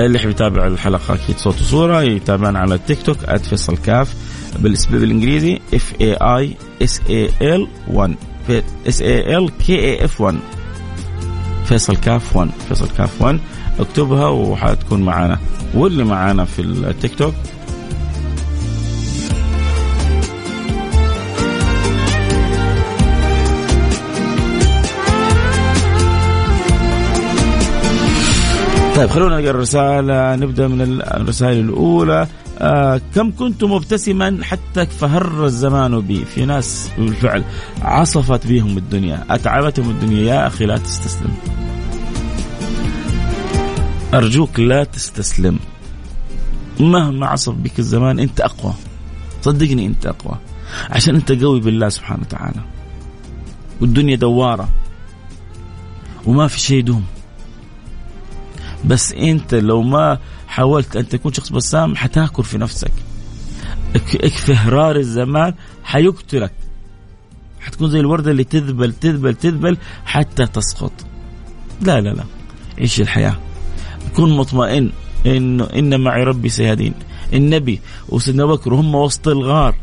اللي 0.07 0.19
يحب 0.19 0.31
يتابع 0.31 0.67
الحلقة 0.67 1.14
أكيد 1.14 1.37
صوت 1.38 1.61
وصورة 1.61 2.02
يتابعنا 2.02 2.59
على 2.59 2.75
التيك 2.75 3.02
توك 3.02 3.17
@فيصل 3.37 3.76
كاف 3.76 4.14
بالإنجليزي 4.90 5.61
F 5.75 5.92
A 6.00 6.12
I 6.14 6.56
S 6.82 7.00
A 7.11 7.30
L 7.42 7.68
1 7.88 8.14
S 8.88 9.02
A 9.02 9.37
L 9.38 9.50
K 9.66 9.78
A 9.78 10.04
F 10.04 10.20
1 10.21 10.38
فيصل 11.64 11.97
كاف 11.97 12.37
1 12.37 12.50
فيصل 12.69 12.88
كاف 12.99 13.23
1 13.23 13.40
اكتبها 13.81 14.28
وحتكون 14.28 15.02
معنا 15.02 15.38
واللي 15.75 16.05
معنا 16.05 16.45
في 16.45 16.62
التيك 16.62 17.14
توك 17.14 17.35
طيب 28.99 29.11
خلونا 29.11 29.40
نقرأ 29.40 29.50
الرسالة. 29.50 30.37
نبدأ 30.37 30.69
من 30.69 30.81
الرسائل 31.02 31.59
الأولى. 31.59 32.26
آه 32.59 33.00
كم 33.14 33.33
كنت 33.38 33.64
مبتسما 33.64 34.38
حتى 34.43 34.87
فهر 34.87 35.45
الزمان 35.45 36.00
بي؟ 36.00 36.25
في 36.25 36.45
ناس 36.45 36.90
بالفعل 36.99 37.45
عصفت 37.83 38.47
بهم 38.47 38.78
الدنيا. 38.78 39.25
أتعبتهم 39.31 39.90
الدنيا. 39.90 40.35
يا 40.35 40.47
أخي 40.47 40.67
لا 40.67 40.76
تستسلم. 40.76 41.35
أرجوك 44.14 44.61
لا 44.61 44.85
تستسلم. 44.85 45.59
مهما 46.81 47.26
عصف 47.26 47.55
بك 47.55 47.78
الزمان 47.78 48.19
أنت 48.19 48.40
أقوى. 48.40 48.75
صدقني 49.43 49.87
أنت 49.87 50.07
أقوى. 50.07 50.38
عشان 50.90 51.14
أنت 51.14 51.33
قوي 51.33 51.61
بالله 51.61 51.88
سبحانه 51.88 52.23
وتعالى. 52.23 52.61
والدنيا 53.81 54.17
دوارة. 54.17 54.69
وما 56.26 56.47
في 56.47 56.61
شيء 56.61 56.78
يدوم. 56.78 57.05
بس 58.85 59.12
انت 59.12 59.54
لو 59.54 59.82
ما 59.82 60.18
حاولت 60.47 60.97
أن 60.97 61.08
تكون 61.08 61.32
شخص 61.32 61.52
بسام 61.52 61.97
حتاكل 61.97 62.44
في 62.44 62.58
نفسك. 62.58 62.92
اكفهرار 64.14 64.97
الزمان 64.97 65.54
حيقتلك. 65.85 66.52
حتكون 67.61 67.90
زي 67.90 68.00
الوردة 68.00 68.30
اللي 68.30 68.44
تذبل 68.44 68.92
تذبل 68.92 69.35
تذبل 69.35 69.76
حتى 70.04 70.47
تسقط. 70.47 70.92
لا 71.82 72.00
لا 72.00 72.11
لا. 72.11 72.25
عيش 72.78 73.00
الحياة. 73.00 73.38
كن 74.16 74.37
مطمئن 74.37 74.90
إنه 75.26 75.64
إن 75.64 76.00
معي 76.00 76.25
ربي 76.25 76.49
سيهدين. 76.49 76.94
النبي 77.32 77.80
وسيدنا 78.08 78.44
بكر 78.47 78.75
وهم 78.75 78.94
وسط 78.94 79.28
الغار. 79.28 79.75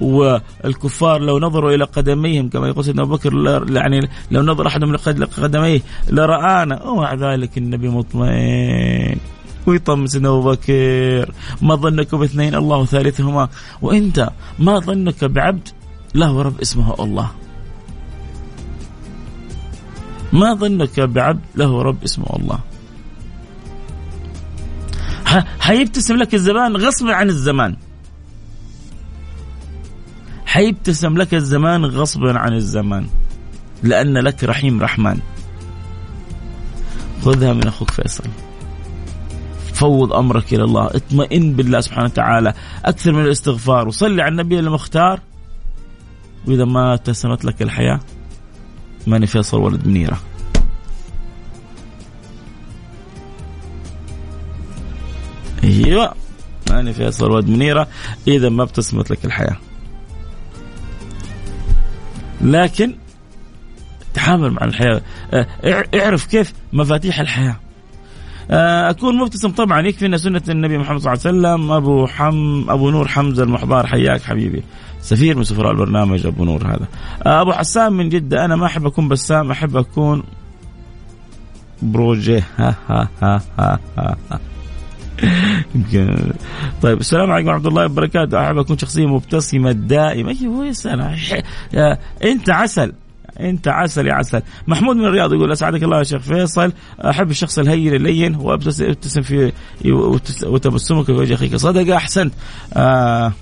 والكفار 0.00 1.20
لو 1.20 1.38
نظروا 1.38 1.72
إلى 1.72 1.84
قدميهم 1.84 2.48
كما 2.48 2.68
يقول 2.68 2.84
سيدنا 2.84 3.02
أبو 3.02 3.14
بكر 3.16 3.32
يعني 3.76 4.08
لو 4.30 4.42
نظر 4.42 4.66
أحدهم 4.66 4.92
لقدميه 4.92 5.80
لرآنا. 6.08 6.82
ومع 6.82 7.14
ذلك 7.14 7.58
النبي 7.58 7.88
مطمئن. 7.88 9.18
ويطمن 9.66 10.06
سيدنا 10.06 10.28
أبو 10.28 10.50
بكر. 10.50 11.34
ما 11.62 11.74
ظنك 11.74 12.14
باثنين؟ 12.14 12.54
الله 12.54 12.84
ثالثهما. 12.84 13.48
وأنت 13.82 14.30
ما 14.58 14.78
ظنك 14.78 15.24
بعبد؟ 15.24 15.68
له 16.14 16.42
رب 16.42 16.60
اسمه 16.60 16.94
الله. 17.00 17.30
ما 20.32 20.54
ظنك 20.54 21.00
بعبد؟ 21.00 21.40
له 21.54 21.82
رب 21.82 22.04
اسمه 22.04 22.26
الله. 22.36 22.58
حيبتسم 25.60 26.16
لك 26.16 26.34
الزمان 26.34 26.76
غصبا 26.76 27.14
عن 27.14 27.28
الزمان. 27.28 27.76
حيبتسم 30.50 31.16
لك 31.16 31.34
الزمان 31.34 31.84
غصبا 31.84 32.38
عن 32.38 32.52
الزمان 32.52 33.06
لأن 33.82 34.18
لك 34.18 34.44
رحيم 34.44 34.80
رحمن. 34.80 35.18
خذها 37.22 37.52
من 37.52 37.66
أخوك 37.66 37.90
فيصل. 37.90 38.24
فوض 39.74 40.12
أمرك 40.12 40.54
إلى 40.54 40.64
الله. 40.64 40.86
اطمئن 40.86 41.52
بالله 41.52 41.80
سبحانه 41.80 42.04
وتعالى. 42.04 42.54
أكثر 42.84 43.12
من 43.12 43.24
الاستغفار. 43.24 43.88
وصلي 43.88 44.22
على 44.22 44.32
النبي 44.32 44.58
المختار. 44.58 45.20
وإذا 46.46 46.64
ما 46.64 46.94
اتسمت 46.94 47.44
لك 47.44 47.62
الحياة. 47.62 48.00
ماني 49.06 49.26
فيصل 49.26 49.60
ولد 49.60 49.86
منيرة. 49.86 50.20
أيوه 55.64 56.14
ماني 56.70 56.92
فيصل 56.92 57.30
ولد 57.30 57.48
منيرة. 57.48 57.88
إذا 58.28 58.48
ما 58.48 58.62
ابتسمت 58.62 59.10
لك 59.10 59.24
الحياة. 59.24 59.69
لكن 62.40 62.94
تعامل 64.14 64.50
مع 64.50 64.64
الحياة. 64.64 65.00
آه، 65.32 65.46
اعرف 65.94 66.26
كيف 66.26 66.52
مفاتيح 66.72 67.20
الحياة. 67.20 67.56
آه، 68.50 68.90
أكون 68.90 69.18
مبتسم 69.18 69.50
طبعا. 69.50 69.86
يكفي 69.86 70.06
أن 70.06 70.18
سنة 70.18 70.42
النبي 70.48 70.78
محمد 70.78 71.00
صلى 71.00 71.12
الله 71.12 71.48
عليه 71.48 71.58
وسلم. 71.58 71.72
أبو 71.72 72.06
حم 72.06 72.70
أبو 72.70 72.90
نور 72.90 73.08
حمزة 73.08 73.42
المحضار. 73.42 73.86
حياك 73.86 74.22
حبيبي. 74.22 74.62
سفير 75.00 75.36
من 75.36 75.44
سفراء 75.44 75.70
البرنامج 75.72 76.26
أبو 76.26 76.44
نور 76.44 76.66
هذا. 76.66 76.86
آه، 77.26 77.40
أبو 77.40 77.52
حسان 77.52 77.92
من 77.92 78.08
جدة. 78.08 78.44
أنا 78.44 78.56
ما 78.56 78.66
أحب 78.66 78.86
أكون 78.86 79.08
بسام. 79.08 79.50
أحب 79.50 79.76
أكون 79.76 80.22
بروجي. 81.82 82.38
ها 82.38 82.74
ها 82.88 83.08
ها 83.22 83.40
ها, 83.58 83.78
ها. 83.98 84.16
يمكن 84.30 84.49
طيب 86.82 87.00
السلام 87.00 87.30
عليكم 87.30 87.48
ورحمة 87.48 87.68
الله 87.68 87.84
وبركاته. 87.84 88.40
أحب 88.40 88.58
أكون 88.58 88.78
شخصية 88.78 89.06
مبتسمة 89.06 89.72
دائما. 89.72 90.34
أيوه 90.40 90.66
يا 90.66 90.72
سلام. 90.72 91.16
أنت 92.24 92.50
عسل. 92.50 92.92
أنت 93.40 93.68
عسل 93.68 94.06
يا 94.06 94.14
عسل. 94.14 94.42
محمود 94.66 94.96
من 94.96 95.04
الرياض 95.04 95.32
يقول 95.32 95.52
أسعدك 95.52 95.82
الله 95.82 95.98
يا 95.98 96.02
شيخ 96.02 96.22
فيصل. 96.22 96.72
أحب 97.00 97.30
الشخص 97.30 97.58
الهين 97.58 97.94
اللين 97.94 98.36
وابتسم 98.36 99.22
في 99.22 99.52
وتبسمك 100.46 101.04
في 101.04 101.12
وجه 101.12 101.34
اخيك 101.34 101.56
صدقه 101.56 101.96
أحسنت. 101.96 102.34
آه. 102.74 103.32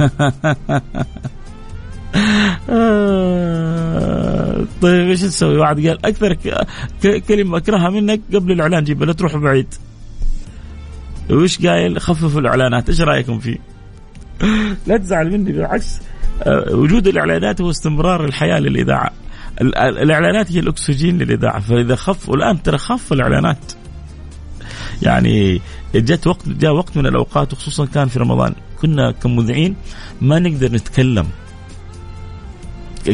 آه، 2.70 4.66
طيب 4.82 5.08
إيش 5.08 5.20
تسوي؟ 5.20 5.56
واحد 5.56 5.86
قال 5.86 6.06
أكثر 6.06 6.36
كلمة 7.28 7.58
أكرهها 7.58 7.90
منك 7.90 8.20
قبل 8.34 8.52
الإعلان 8.52 8.84
جيبها 8.84 9.06
لا 9.06 9.12
تروح 9.12 9.36
بعيد. 9.36 9.74
وش 11.30 11.66
قايل؟ 11.66 12.00
خففوا 12.00 12.40
الإعلانات، 12.40 12.88
إيش 12.88 13.00
رأيكم 13.00 13.38
فيه؟ 13.38 13.58
لا 14.86 14.96
تزعل 14.96 15.30
مني 15.30 15.52
بالعكس 15.52 16.00
آه، 16.42 16.74
وجود 16.74 17.08
الإعلانات 17.08 17.60
هو 17.60 17.70
استمرار 17.70 18.24
الحياة 18.24 18.58
للإذاعة. 18.58 19.10
الإعلانات 19.76 20.52
هي 20.52 20.58
الأكسجين 20.58 21.18
للإذاعة، 21.18 21.60
فإذا 21.60 21.96
خف 21.96 22.28
والان 22.28 22.62
ترى 22.62 22.78
خف 22.78 23.12
الإعلانات. 23.12 23.72
يعني 25.02 25.60
جت 25.94 26.26
وقت 26.26 26.48
جاء 26.48 26.72
وقت 26.72 26.96
من 26.96 27.06
الأوقات 27.06 27.52
وخصوصا 27.52 27.86
كان 27.86 28.08
في 28.08 28.18
رمضان 28.18 28.54
كنا 28.80 29.10
كمذيعين 29.10 29.76
ما 30.20 30.38
نقدر 30.38 30.72
نتكلم 30.72 31.26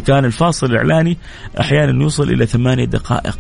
كان 0.01 0.25
الفاصل 0.25 0.67
الإعلاني 0.67 1.17
أحيانا 1.61 2.03
يوصل 2.03 2.31
إلى 2.31 2.47
ثمانية 2.47 2.85
دقائق. 2.85 3.39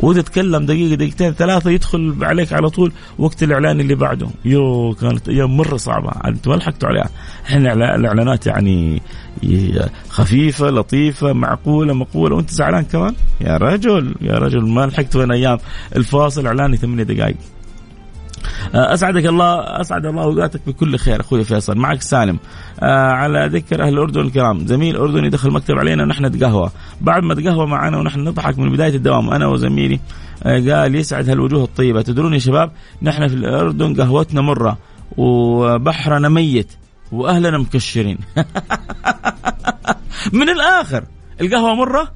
وإذا 0.00 0.22
تكلم 0.22 0.66
دقيقة 0.66 0.94
دقيقتين 0.94 1.32
ثلاثة 1.32 1.70
يدخل 1.70 2.16
عليك 2.22 2.52
على 2.52 2.70
طول 2.70 2.92
وقت 3.18 3.42
الإعلان 3.42 3.80
اللي 3.80 3.94
بعده. 3.94 4.28
يو 4.44 4.94
كانت 5.00 5.28
أيام 5.28 5.56
مرة 5.56 5.76
صعبة. 5.76 6.10
أنتم 6.26 6.50
ما 6.50 6.56
لحقتوا 6.56 6.88
عليها. 6.88 7.10
إحنا 7.46 7.72
الإعلانات 7.94 8.46
يعني 8.46 9.02
خفيفة 10.08 10.70
لطيفة 10.70 11.32
معقولة 11.32 11.94
مقولة. 11.94 12.36
وأنت 12.36 12.50
زعلان 12.50 12.84
كمان؟ 12.84 13.14
يا 13.40 13.56
رجل 13.56 14.14
يا 14.20 14.38
رجل 14.38 14.68
ما 14.68 14.86
لحقت 14.86 15.16
وين 15.16 15.32
أيام؟ 15.32 15.58
الفاصل 15.96 16.40
الإعلاني 16.40 16.76
ثمانية 16.76 17.02
دقائق. 17.02 17.36
أسعدك 18.74 19.26
الله 19.26 19.60
أسعد 19.60 20.06
الله 20.06 20.22
أوقاتك 20.22 20.60
بكل 20.66 20.98
خير. 20.98 21.20
أخوي 21.20 21.44
فيصل 21.44 21.78
معك 21.78 22.02
سالم. 22.02 22.38
آه 22.80 23.10
على 23.10 23.50
ذكر 23.52 23.82
أهل 23.82 23.92
الأردن 23.92 24.20
الكرام 24.20 24.66
زميل 24.66 24.96
أردني 24.96 25.28
دخل 25.28 25.50
مكتب 25.50 25.78
علينا 25.78 26.02
ونحن 26.02 26.24
نتقهوى. 26.24 26.70
بعد 27.00 27.22
ما 27.22 27.34
تقهوى 27.34 27.66
معنا 27.66 27.98
ونحن 27.98 28.20
نضحك 28.20 28.58
من 28.58 28.72
بداية 28.72 28.96
الدوام 28.96 29.30
أنا 29.30 29.46
وزميلي 29.46 30.00
آه 30.44 30.72
قال 30.72 30.94
يسعد 30.94 31.28
هالوجوه 31.28 31.64
الطيبة. 31.64 32.02
تدرون 32.02 32.34
يا 32.34 32.38
شباب 32.38 32.70
نحن 33.02 33.28
في 33.28 33.34
الأردن 33.34 34.02
قهوتنا 34.02 34.40
مرة 34.40 34.78
وبحرنا 35.16 36.28
ميت 36.28 36.72
وأهلنا 37.12 37.58
مكشرين. 37.58 38.18
من 40.32 40.48
الآخر 40.48 41.04
القهوة 41.40 41.74
مرة 41.74 42.12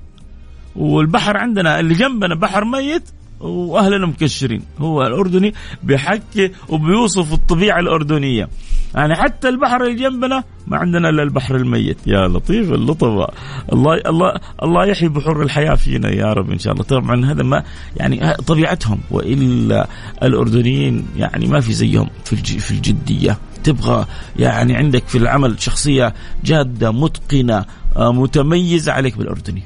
والبحر 0.76 1.36
عندنا 1.36 1.80
اللي 1.80 1.94
جنبنا 1.94 2.34
بحر 2.34 2.64
ميت 2.64 3.10
واهلنا 3.40 4.06
مكشرين. 4.06 4.62
هو 4.78 5.02
الأردني 5.02 5.54
بيحكي 5.82 6.52
وبيوصف 6.68 7.32
الطبيعة 7.32 7.80
الأردنية. 7.80 8.48
يعني 8.94 9.14
حتى 9.16 9.48
البحر 9.48 9.84
اللي 9.84 9.94
جنبنا 9.94 10.44
ما 10.66 10.76
عندنا 10.76 11.08
إلا 11.08 11.22
البحر 11.22 11.56
الميت. 11.56 11.98
يا 12.06 12.28
لطيف 12.28 12.72
اللطف. 12.72 13.30
الله 13.72 13.94
الله 14.06 14.34
الله 14.62 14.86
يحيي 14.86 15.08
بحور 15.08 15.42
الحياة 15.42 15.74
فينا 15.74 16.10
يا 16.10 16.32
رب 16.32 16.50
إن 16.50 16.58
شاء 16.58 16.72
الله. 16.72 16.84
طبعا 16.84 17.24
هذا 17.26 17.42
ما 17.42 17.64
يعني 17.96 18.34
طبيعتهم. 18.34 19.00
وإلا 19.10 19.88
الأردنيين 20.22 21.06
يعني 21.16 21.46
ما 21.46 21.60
في 21.60 21.72
زيهم 21.72 22.08
في 22.24 22.36
في 22.36 22.70
الجدية. 22.70 23.38
تبغى 23.64 24.06
يعني 24.36 24.76
عندك 24.76 25.08
في 25.08 25.18
العمل 25.18 25.62
شخصية 25.62 26.14
جادة 26.44 26.90
متقنة 26.90 27.64
آه، 27.96 28.12
متميزة 28.12 28.92
عليك 28.92 29.18
بالأردني. 29.18 29.62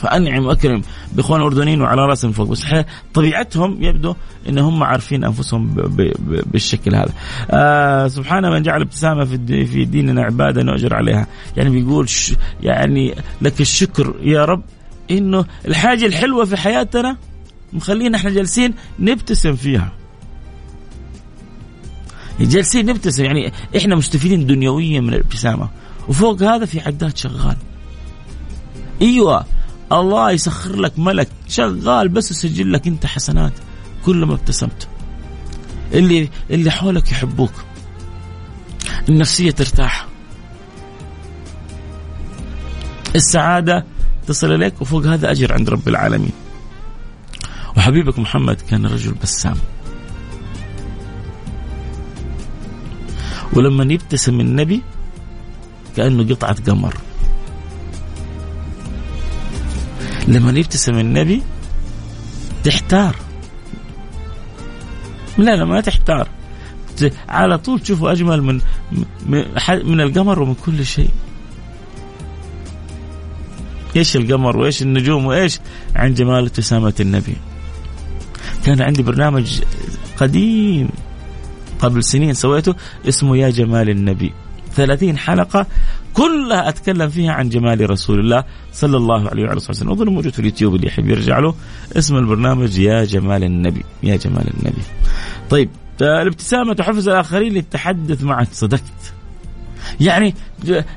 فأنعم 0.00 0.46
وأكرم 0.46 0.82
بإخوان 1.12 1.40
الأردنيين 1.40 1.82
وعلى 1.82 2.02
رأسهم 2.02 2.32
فوق 2.32 2.48
بس 2.48 2.64
طبيعتهم 3.14 3.82
يبدو 3.82 4.14
ان 4.48 4.58
هم 4.58 4.82
عارفين 4.82 5.24
انفسهم 5.24 5.74
بالشكل 6.46 6.94
هذا. 6.94 7.12
آه 7.50 8.08
سبحان 8.08 8.42
من 8.42 8.62
جعل 8.62 8.80
ابتسامة 8.80 9.24
في 9.24 9.66
في 9.66 9.84
ديننا 9.84 10.22
عبادة 10.22 10.62
نؤجر 10.62 10.94
عليها، 10.94 11.26
يعني 11.56 11.70
بيقول 11.70 12.08
يعني 12.62 13.14
لك 13.42 13.60
الشكر 13.60 14.14
يا 14.22 14.44
رب 14.44 14.62
إنه 15.10 15.44
الحاجة 15.68 16.06
الحلوة 16.06 16.44
في 16.44 16.56
حياتنا 16.56 17.16
مخلينا 17.72 18.18
إحنا 18.18 18.30
جالسين 18.30 18.74
نبتسم 18.98 19.56
فيها. 19.56 19.92
جالسين 22.40 22.86
نبتسم 22.86 23.24
يعني 23.24 23.52
إحنا 23.76 23.96
مستفيدين 23.96 24.46
دنيويا 24.46 25.00
من 25.00 25.14
الابتسامة 25.14 25.68
وفوق 26.08 26.42
هذا 26.42 26.64
في 26.64 26.80
عداد 26.80 27.16
شغال. 27.16 27.56
أيوه 29.02 29.44
الله 29.92 30.30
يسخر 30.30 30.76
لك 30.76 30.98
ملك. 30.98 31.28
شغال 31.48 32.08
بس 32.08 32.30
يسجل 32.30 32.72
لك 32.72 32.86
انت 32.86 33.06
حسنات. 33.06 33.52
كل 34.04 34.24
ما 34.24 34.34
ابتسمت. 34.34 34.88
اللي 35.92 36.28
اللي 36.50 36.70
حولك 36.70 37.12
يحبوك. 37.12 37.52
النفسية 39.08 39.50
ترتاح. 39.50 40.06
السعادة 43.14 43.84
تصل 44.26 44.52
إليك 44.52 44.82
وفوق 44.82 45.06
هذا 45.06 45.30
أجر 45.30 45.52
عند 45.52 45.70
رب 45.70 45.88
العالمين. 45.88 46.32
وحبيبك 47.76 48.18
محمد 48.18 48.60
كان 48.60 48.86
رجل 48.86 49.12
بسام. 49.12 49.56
ولما 53.52 53.92
يبتسم 53.92 54.40
النبي 54.40 54.82
كأنه 55.96 56.34
قطعة 56.34 56.56
قمر. 56.66 56.94
لما 60.28 60.58
يبتسم 60.58 60.98
النبي 60.98 61.42
تحتار. 62.64 63.16
لا 65.38 65.56
لا 65.56 65.64
ما 65.64 65.80
تحتار. 65.80 66.28
على 67.28 67.58
طول 67.58 67.80
تشوفه 67.80 68.12
أجمل 68.12 68.42
من 68.42 68.60
من 69.84 70.00
القمر 70.00 70.42
ومن 70.42 70.54
كل 70.54 70.86
شيء. 70.86 71.10
إيش 73.96 74.16
القمر 74.16 74.56
وإيش 74.56 74.82
النجوم 74.82 75.26
وإيش؟ 75.26 75.58
عن 75.96 76.14
جمال 76.14 76.44
ابتسامة 76.44 76.94
النبي. 77.00 77.36
كان 78.64 78.82
عندي 78.82 79.02
برنامج 79.02 79.60
قديم 80.16 80.88
قبل 81.78 82.04
سنين 82.04 82.34
سويته 82.34 82.74
اسمه 83.08 83.36
يا 83.36 83.50
جمال 83.50 83.90
النبي. 83.90 84.32
30 84.74 85.18
حلقة 85.18 85.66
كلها 86.14 86.68
أتكلم 86.68 87.08
فيها 87.08 87.32
عن 87.32 87.48
جمال 87.48 87.90
رسول 87.90 88.20
الله 88.20 88.44
صلى 88.72 88.96
الله 88.96 89.28
عليه 89.28 89.42
وعلى 89.42 89.56
وسلم. 89.56 89.90
أظن 89.90 90.08
موجود 90.08 90.32
في 90.32 90.38
اليوتيوب 90.38 90.74
اللي 90.74 90.86
يحب 90.86 91.08
يرجع 91.08 91.38
له 91.38 91.54
اسم 91.96 92.16
البرنامج 92.16 92.78
يا 92.78 93.04
جمال 93.04 93.44
النبي 93.44 93.84
يا 94.02 94.16
جمال 94.16 94.50
النبي. 94.58 94.82
طيب 95.50 95.70
الابتسامة 96.00 96.74
تحفز 96.74 97.08
الآخرين 97.08 97.52
للتحدث 97.52 98.22
معك 98.22 98.48
صدقت. 98.52 99.12
يعني 100.00 100.34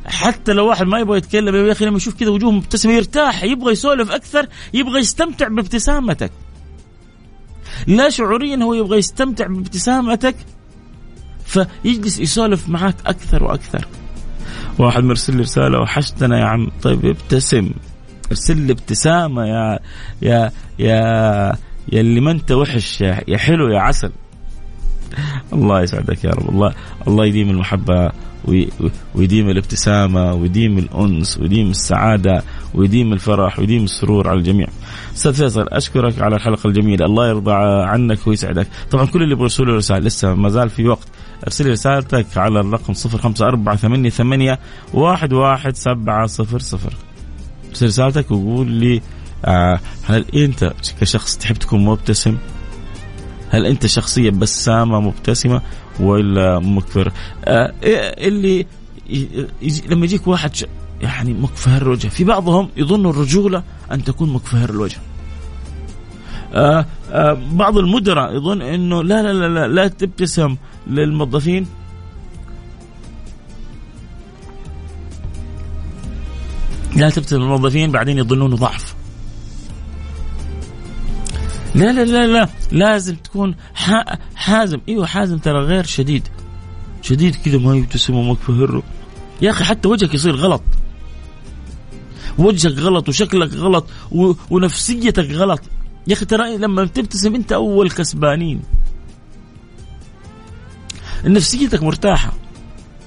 حتى 0.05 0.53
لو 0.53 0.67
واحد 0.67 0.85
ما 0.85 0.99
يبغى 0.99 1.17
يتكلم 1.17 1.55
يا 1.55 1.71
أخي 1.71 1.85
لما 1.85 1.97
يشوف 1.97 2.19
كذا 2.19 2.29
وجوه 2.29 2.51
مبتسمة 2.51 2.91
يرتاح 2.91 3.43
يبغى 3.43 3.71
يسولف 3.71 4.11
أكثر 4.11 4.47
يبغى 4.73 4.99
يستمتع 4.99 5.47
بابتسامتك. 5.47 6.31
لا 7.87 8.09
شعوريا 8.09 8.63
هو 8.63 8.73
يبغى 8.73 8.97
يستمتع 8.97 9.47
بابتسامتك 9.47 10.35
فيجلس 11.45 12.19
يسولف 12.19 12.69
معك 12.69 12.95
أكثر 13.05 13.43
وأكثر. 13.43 13.87
واحد 14.79 15.03
مرسل 15.03 15.35
لي 15.35 15.41
رسالة 15.41 15.79
وحشتنا 15.79 16.39
يا 16.39 16.45
عم. 16.45 16.71
طيب 16.81 17.05
ابتسم. 17.05 17.69
ارسل 18.31 18.57
لي 18.57 18.73
ابتسامة 18.73 19.45
يا 19.45 19.79
يا 20.21 20.51
يا 20.79 20.97
يا 21.91 22.01
اللي 22.01 22.21
ما 22.21 22.31
انت 22.31 22.51
وحش 22.51 23.01
يا, 23.01 23.37
حلو 23.37 23.69
يا 23.69 23.79
عسل. 23.79 24.11
الله 25.53 25.81
يسعدك 25.81 26.23
يا 26.23 26.29
رب. 26.29 26.49
الله 26.49 26.73
الله 27.07 27.25
يديم 27.25 27.49
المحبة 27.49 28.11
ويديم 29.15 29.49
الابتسامة 29.49 30.33
ويديم 30.33 30.77
الأنس 30.77 31.37
ويديم 31.37 31.69
السعادة 31.69 32.43
ويديم 32.73 33.13
الفرح 33.13 33.59
ويديم 33.59 33.83
السرور 33.83 34.27
على 34.27 34.39
الجميع. 34.39 34.67
أستاذ 35.15 35.33
فيصل 35.33 35.67
أشكرك 35.67 36.21
على 36.21 36.35
الحلقة 36.35 36.67
الجميلة، 36.67 37.05
الله 37.05 37.27
يرضى 37.29 37.53
عنك 37.85 38.27
ويسعدك، 38.27 38.67
طبعا 38.91 39.05
كل 39.05 39.23
اللي 39.23 39.33
يبغى 39.33 39.43
يرسل 39.43 39.63
رسائل 39.63 40.03
لسه 40.03 40.35
ما 40.35 40.49
زال 40.49 40.69
في 40.69 40.87
وقت. 40.87 41.07
أرسل 41.43 41.71
رسالتك 41.71 42.37
على 42.37 42.59
الرقم 42.59 42.93
صفر 42.93 43.17
خمسة 43.17 43.47
أربعة 43.47 43.75
ثمانية 43.75 44.09
ثمانية 44.09 44.59
واحد 44.93 45.33
واحد 45.33 45.75
سبعة 45.75 46.25
صفر 46.27 46.59
صفر. 46.59 46.93
أرسل 47.69 47.85
رسالتك 47.85 48.31
وقول 48.31 48.71
لي 48.71 49.01
آه 49.45 49.79
هل 50.03 50.25
أنت 50.35 50.73
كشخص 51.01 51.37
تحب 51.37 51.55
تكون 51.55 51.85
مبتسم؟ 51.85 52.37
هل 53.49 53.65
أنت 53.65 53.85
شخصية 53.85 54.29
بسامة 54.29 54.99
مبتسمة 54.99 55.61
ولا 55.99 56.59
مكفر؟ 56.59 57.11
آه 57.45 57.73
اللي 58.17 58.65
يجي 59.61 59.83
لما 59.87 60.05
يجيك 60.05 60.27
واحد 60.27 60.51
يعني 61.01 61.33
مكفهر 61.33 61.81
الوجه 61.81 62.07
في 62.07 62.23
بعضهم 62.23 62.69
يظن 62.77 63.05
الرجولة 63.09 63.63
أن 63.91 64.03
تكون 64.03 64.33
مكفهر 64.33 64.69
الوجه. 64.69 64.97
آه 66.53 66.85
آه 67.11 67.37
بعض 67.51 67.77
المدراء 67.77 68.35
يظن 68.35 68.61
إنه 68.61 69.03
لا 69.03 69.23
لا 69.23 69.33
لا 69.33 69.47
لا, 69.47 69.67
لا 69.67 69.87
تبتسم. 69.87 70.55
للموظفين. 70.87 71.67
لا 76.95 77.09
تبتسم 77.09 77.37
للموظفين 77.37 77.91
بعدين 77.91 78.17
يظنونه 78.17 78.55
ضعف. 78.55 78.95
لا 81.75 81.91
لا 81.91 82.05
لا 82.05 82.27
لا 82.27 82.49
لازم 82.71 83.15
تكون 83.15 83.55
حازم. 84.35 84.79
إيوه 84.89 85.05
حازم 85.05 85.37
ترى 85.37 85.59
غير 85.59 85.83
شديد. 85.83 86.27
شديد 87.01 87.35
كذا 87.35 87.57
ما 87.57 87.75
يبتسم 87.75 88.15
وما 88.15 88.33
كفهره 88.33 88.83
يا 89.41 89.51
أخي 89.51 89.63
حتى 89.63 89.87
وجهك 89.87 90.13
يصير 90.13 90.35
غلط. 90.35 90.61
وجهك 92.37 92.77
غلط 92.77 93.09
وشكلك 93.09 93.53
غلط 93.53 93.85
ونفسيتك 94.51 95.31
غلط. 95.31 95.61
يا 96.07 96.13
أخي 96.13 96.25
ترى 96.25 96.57
لما 96.57 96.85
تبتسم 96.85 97.35
أنت 97.35 97.51
أول 97.51 97.91
كسبانين. 97.91 98.61
نفسيتك 101.25 101.83
مرتاحة. 101.83 102.33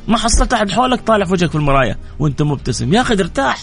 ما 0.08 0.18
حصلت 0.18 0.52
أحد 0.52 0.70
حولك 0.70 1.00
طالع 1.00 1.24
في 1.24 1.32
وجهك 1.32 1.50
في 1.50 1.54
المرايه 1.54 1.98
وأنت 2.18 2.42
مبتسم. 2.42 2.94
يا 2.94 3.00
أخي 3.00 3.14
ارتاح. 3.14 3.58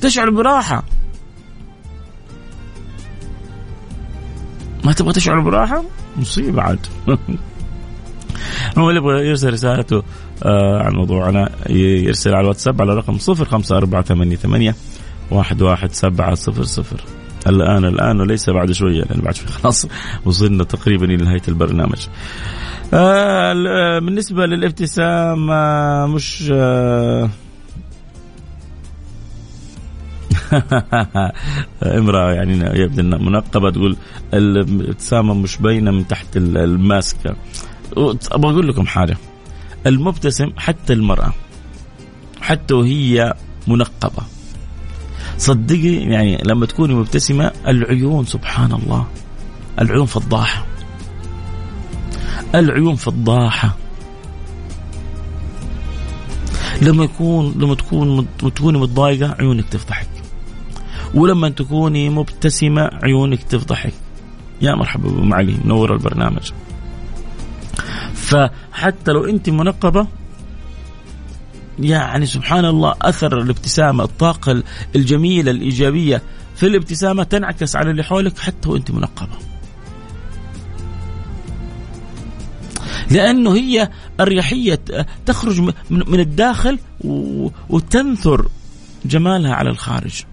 تشعر 0.00 0.30
براحة. 0.30 0.84
ما 4.84 4.92
تبغى 4.92 5.12
تشعر 5.12 5.40
براحة؟ 5.40 5.84
مصيبة 6.16 6.62
عاد. 6.62 6.86
هو 8.78 8.90
اللي 8.90 9.00
يبغى 9.00 9.28
يرسل 9.28 9.52
رسالته 9.52 10.02
آه 10.42 10.82
عن 10.82 10.92
موضوعنا 10.92 11.50
يرسل 11.70 12.30
على 12.30 12.40
الواتساب 12.40 12.82
على 12.82 12.94
رقم 12.94 13.18
صفر 13.18 13.44
خمسة 13.44 13.76
أربعة 13.76 14.02
ثمانية 14.02 14.36
ثمانية 14.36 14.74
واحد 15.30 15.62
واحد 15.62 15.92
سبعة 15.92 16.34
صفر 16.34 16.62
صفر. 16.62 17.00
الآن 17.46 17.84
الآن 17.84 18.20
وليس 18.20 18.50
بعد 18.50 18.72
شوية 18.72 19.02
لأن 19.02 19.20
بعد 19.20 19.34
شوية 19.34 19.48
خلاص 19.62 19.86
وصلنا 20.24 20.64
تقريبا 20.64 21.04
إلى 21.04 21.16
نهاية 21.16 21.42
البرنامج. 21.48 22.06
آه 22.94 23.98
بالنسبة 23.98 24.46
للابتسام 24.46 25.50
آه 25.50 26.06
مش 26.06 26.50
آه 26.52 27.30
امرأة 31.82 32.32
يعني 32.32 32.80
يبدو 32.80 33.00
انها 33.00 33.18
منقبة 33.18 33.70
تقول 33.70 33.96
الابتسامة 34.34 35.34
مش 35.34 35.56
باينة 35.56 35.90
من 35.90 36.06
تحت 36.08 36.36
الماسكة. 36.36 37.36
أبغى 38.32 38.52
أقول 38.52 38.68
لكم 38.68 38.86
حاجة 38.86 39.16
المبتسم 39.86 40.52
حتى 40.56 40.92
المرأة 40.92 41.32
حتى 42.40 42.74
وهي 42.74 43.34
منقبة 43.68 44.22
صدقي 45.40 45.94
يعني 45.94 46.42
لما 46.44 46.66
تكوني 46.66 46.94
مبتسمة 46.94 47.52
العيون 47.66 48.24
سبحان 48.24 48.72
الله 48.72 49.06
العيون 49.80 50.06
فضاحة. 50.06 50.66
العيون 52.54 52.94
فضاحة. 52.94 53.76
لما 56.82 57.04
يكون 57.04 57.54
لما 57.56 57.74
تكون 57.74 58.26
تكوني 58.38 58.78
متضايقة 58.78 59.36
عيونك 59.38 59.68
تفضحك. 59.68 60.08
ولما 61.14 61.48
تكوني 61.48 62.08
مبتسمة 62.08 62.90
عيونك 63.02 63.42
تفضحك. 63.42 63.94
يا 64.62 64.74
مرحبا 64.74 65.08
بأم 65.08 65.34
علي 65.34 65.56
منور 65.64 65.92
البرنامج. 65.92 66.52
فحتى 68.14 69.12
لو 69.12 69.24
أنت 69.24 69.50
منقبة 69.50 70.06
يعني 71.80 72.26
سبحان 72.26 72.64
الله 72.64 72.94
أثر 73.02 73.38
الابتسامة 73.38 74.04
الطاقة 74.04 74.62
الجميلة 74.96 75.50
الإيجابية 75.50 76.22
في 76.56 76.66
الابتسامة 76.66 77.22
تنعكس 77.22 77.76
على 77.76 77.90
اللي 77.90 78.02
حولك 78.04 78.38
حتى 78.38 78.68
وأنت 78.68 78.90
منقبة. 78.90 79.36
لأنه 83.10 83.54
هي 83.54 83.90
الريحيه 84.20 84.80
تخرج 85.26 85.60
من 85.90 86.20
الداخل 86.20 86.78
وتنثر 87.68 88.48
جمالها 89.04 89.54
على 89.54 89.70
الخارج 89.70 90.24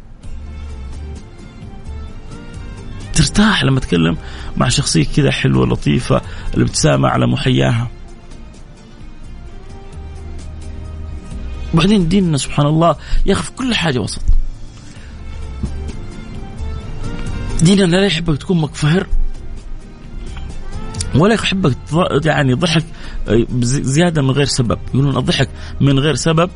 ترتاح 3.14 3.64
لما 3.64 3.80
تتكلم 3.80 4.18
مع 4.58 4.70
شخصية 4.70 5.06
كذا 5.16 5.32
حلوة 5.32 5.68
لطيفة 5.68 6.22
الابتسامة 6.58 7.10
على 7.10 7.28
محياها 7.28 7.88
وبعدين 11.78 12.08
ديننا 12.08 12.38
سبحان 12.38 12.66
الله 12.66 12.96
ياخذ 13.26 13.50
كل 13.56 13.76
حاجة 13.76 14.00
وسط. 14.00 14.22
ديننا 17.62 17.96
لا 17.96 18.06
يحبك 18.06 18.38
تكون 18.38 18.62
مكفهر 18.62 19.08
ولا 21.16 21.34
يحبك 21.34 21.78
يعني 22.26 22.54
ضحك 22.54 22.86
زيادة 23.62 24.22
من 24.22 24.32
غير 24.32 24.46
سبب. 24.46 24.80
يقولون 24.94 25.18
الضحك 25.18 25.50
من 25.82 26.00
غير 26.00 26.16
سبب 26.16 26.50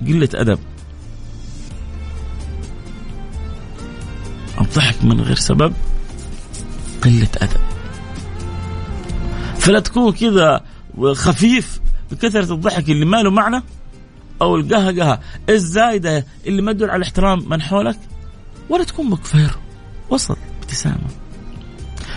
قلة 0.00 0.28
أدب. 0.34 0.58
الضحك 4.60 5.04
من 5.04 5.20
غير 5.20 5.36
سبب 5.36 5.72
قلة 7.04 7.28
أدب. 7.36 7.60
فلا 9.58 9.80
تكون 9.80 10.12
كذا 10.12 10.60
خفيف 11.12 11.80
بكثرة 12.10 12.54
الضحك 12.54 12.90
اللي 12.90 13.04
ما 13.04 13.22
له 13.22 13.30
معنى 13.30 13.62
أو 14.42 14.56
القهقهة 14.56 15.20
الزايدة 15.48 16.26
اللي 16.46 16.62
ما 16.62 16.72
تدل 16.72 16.90
على 16.90 17.02
احترام 17.02 17.48
من 17.48 17.62
حولك 17.62 17.98
ولا 18.68 18.84
تكون 18.84 19.10
مكفر 19.10 19.56
وسط 20.10 20.38
ابتسامة. 20.62 21.08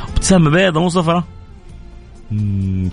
ابتسامة 0.09 0.49
بيضة 0.49 0.79
مو 0.79 0.89
صفرة؟ 0.89 1.27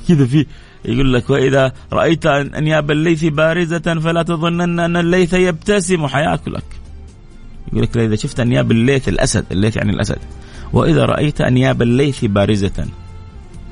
كذا 0.09 0.27
في 0.27 0.47
يقول 0.85 1.15
لك 1.15 1.31
وإذا 1.31 1.73
رأيت 1.93 2.27
أنياب 2.27 2.91
الليث 2.91 3.25
بارزة 3.25 3.79
فلا 3.79 4.23
تظنن 4.23 4.81
أن 4.81 4.97
الليث 4.97 5.35
يبتسم 5.35 6.07
حياكلك. 6.07 6.65
يقول 7.73 7.83
لك 7.83 7.97
إذا 7.97 8.17
شفت 8.17 8.41
أنياب 8.41 8.71
الليث 8.71 9.09
الأسد 9.09 9.45
الليث 9.51 9.77
يعني 9.77 9.93
الأسد. 9.93 10.19
وإذا 10.73 11.05
رأيت 11.05 11.41
أنياب 11.41 11.83
الليث 11.83 12.25
بارزة 12.25 12.87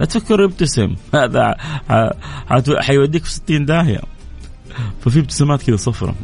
لا 0.03 0.07
تفكر 0.07 0.43
يبتسم. 0.43 0.95
هذا 1.15 1.57
حيوديك 2.81 3.25
في 3.25 3.31
60 3.31 3.65
داهية. 3.65 4.01
ففي 5.01 5.19
ابتسامات 5.19 5.63
كذا 5.63 5.77
صفرة. 5.77 6.15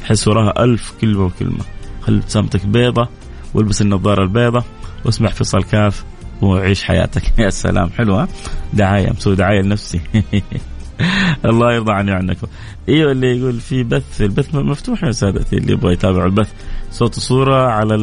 تحس 0.00 0.28
وراها 0.28 0.64
ألف 0.64 0.94
كلمة 1.00 1.24
وكلمة. 1.24 1.64
خلي 2.02 2.18
ابتسامتك 2.18 2.66
بيضة 2.66 3.08
والبس 3.54 3.82
النظارة 3.82 4.22
البيضة 4.22 4.64
واسمع 5.04 5.28
فيصل 5.28 5.62
كاف 5.62 6.04
وعيش 6.42 6.84
حياتك. 6.84 7.22
يا 7.38 7.50
سلام. 7.50 7.90
حلوة 7.90 8.28
دعاية 8.72 9.10
مسوي 9.10 9.36
دعاية 9.36 9.62
لنفسي. 9.62 10.00
الله 11.44 11.74
يرضى 11.74 11.92
عني 11.92 12.12
عنكم 12.12 12.46
إيوه 12.88 13.12
اللي 13.12 13.38
يقول 13.38 13.60
في 13.60 13.82
بث 13.82 14.22
البث 14.22 14.54
مفتوح 14.54 15.04
يا 15.04 15.10
سادتي 15.10 15.56
اللي 15.56 15.72
يبغى 15.72 15.92
يتابع 15.92 16.24
البث. 16.24 16.52
صوت 16.90 17.16
وصورة 17.16 17.66
على 17.66 17.94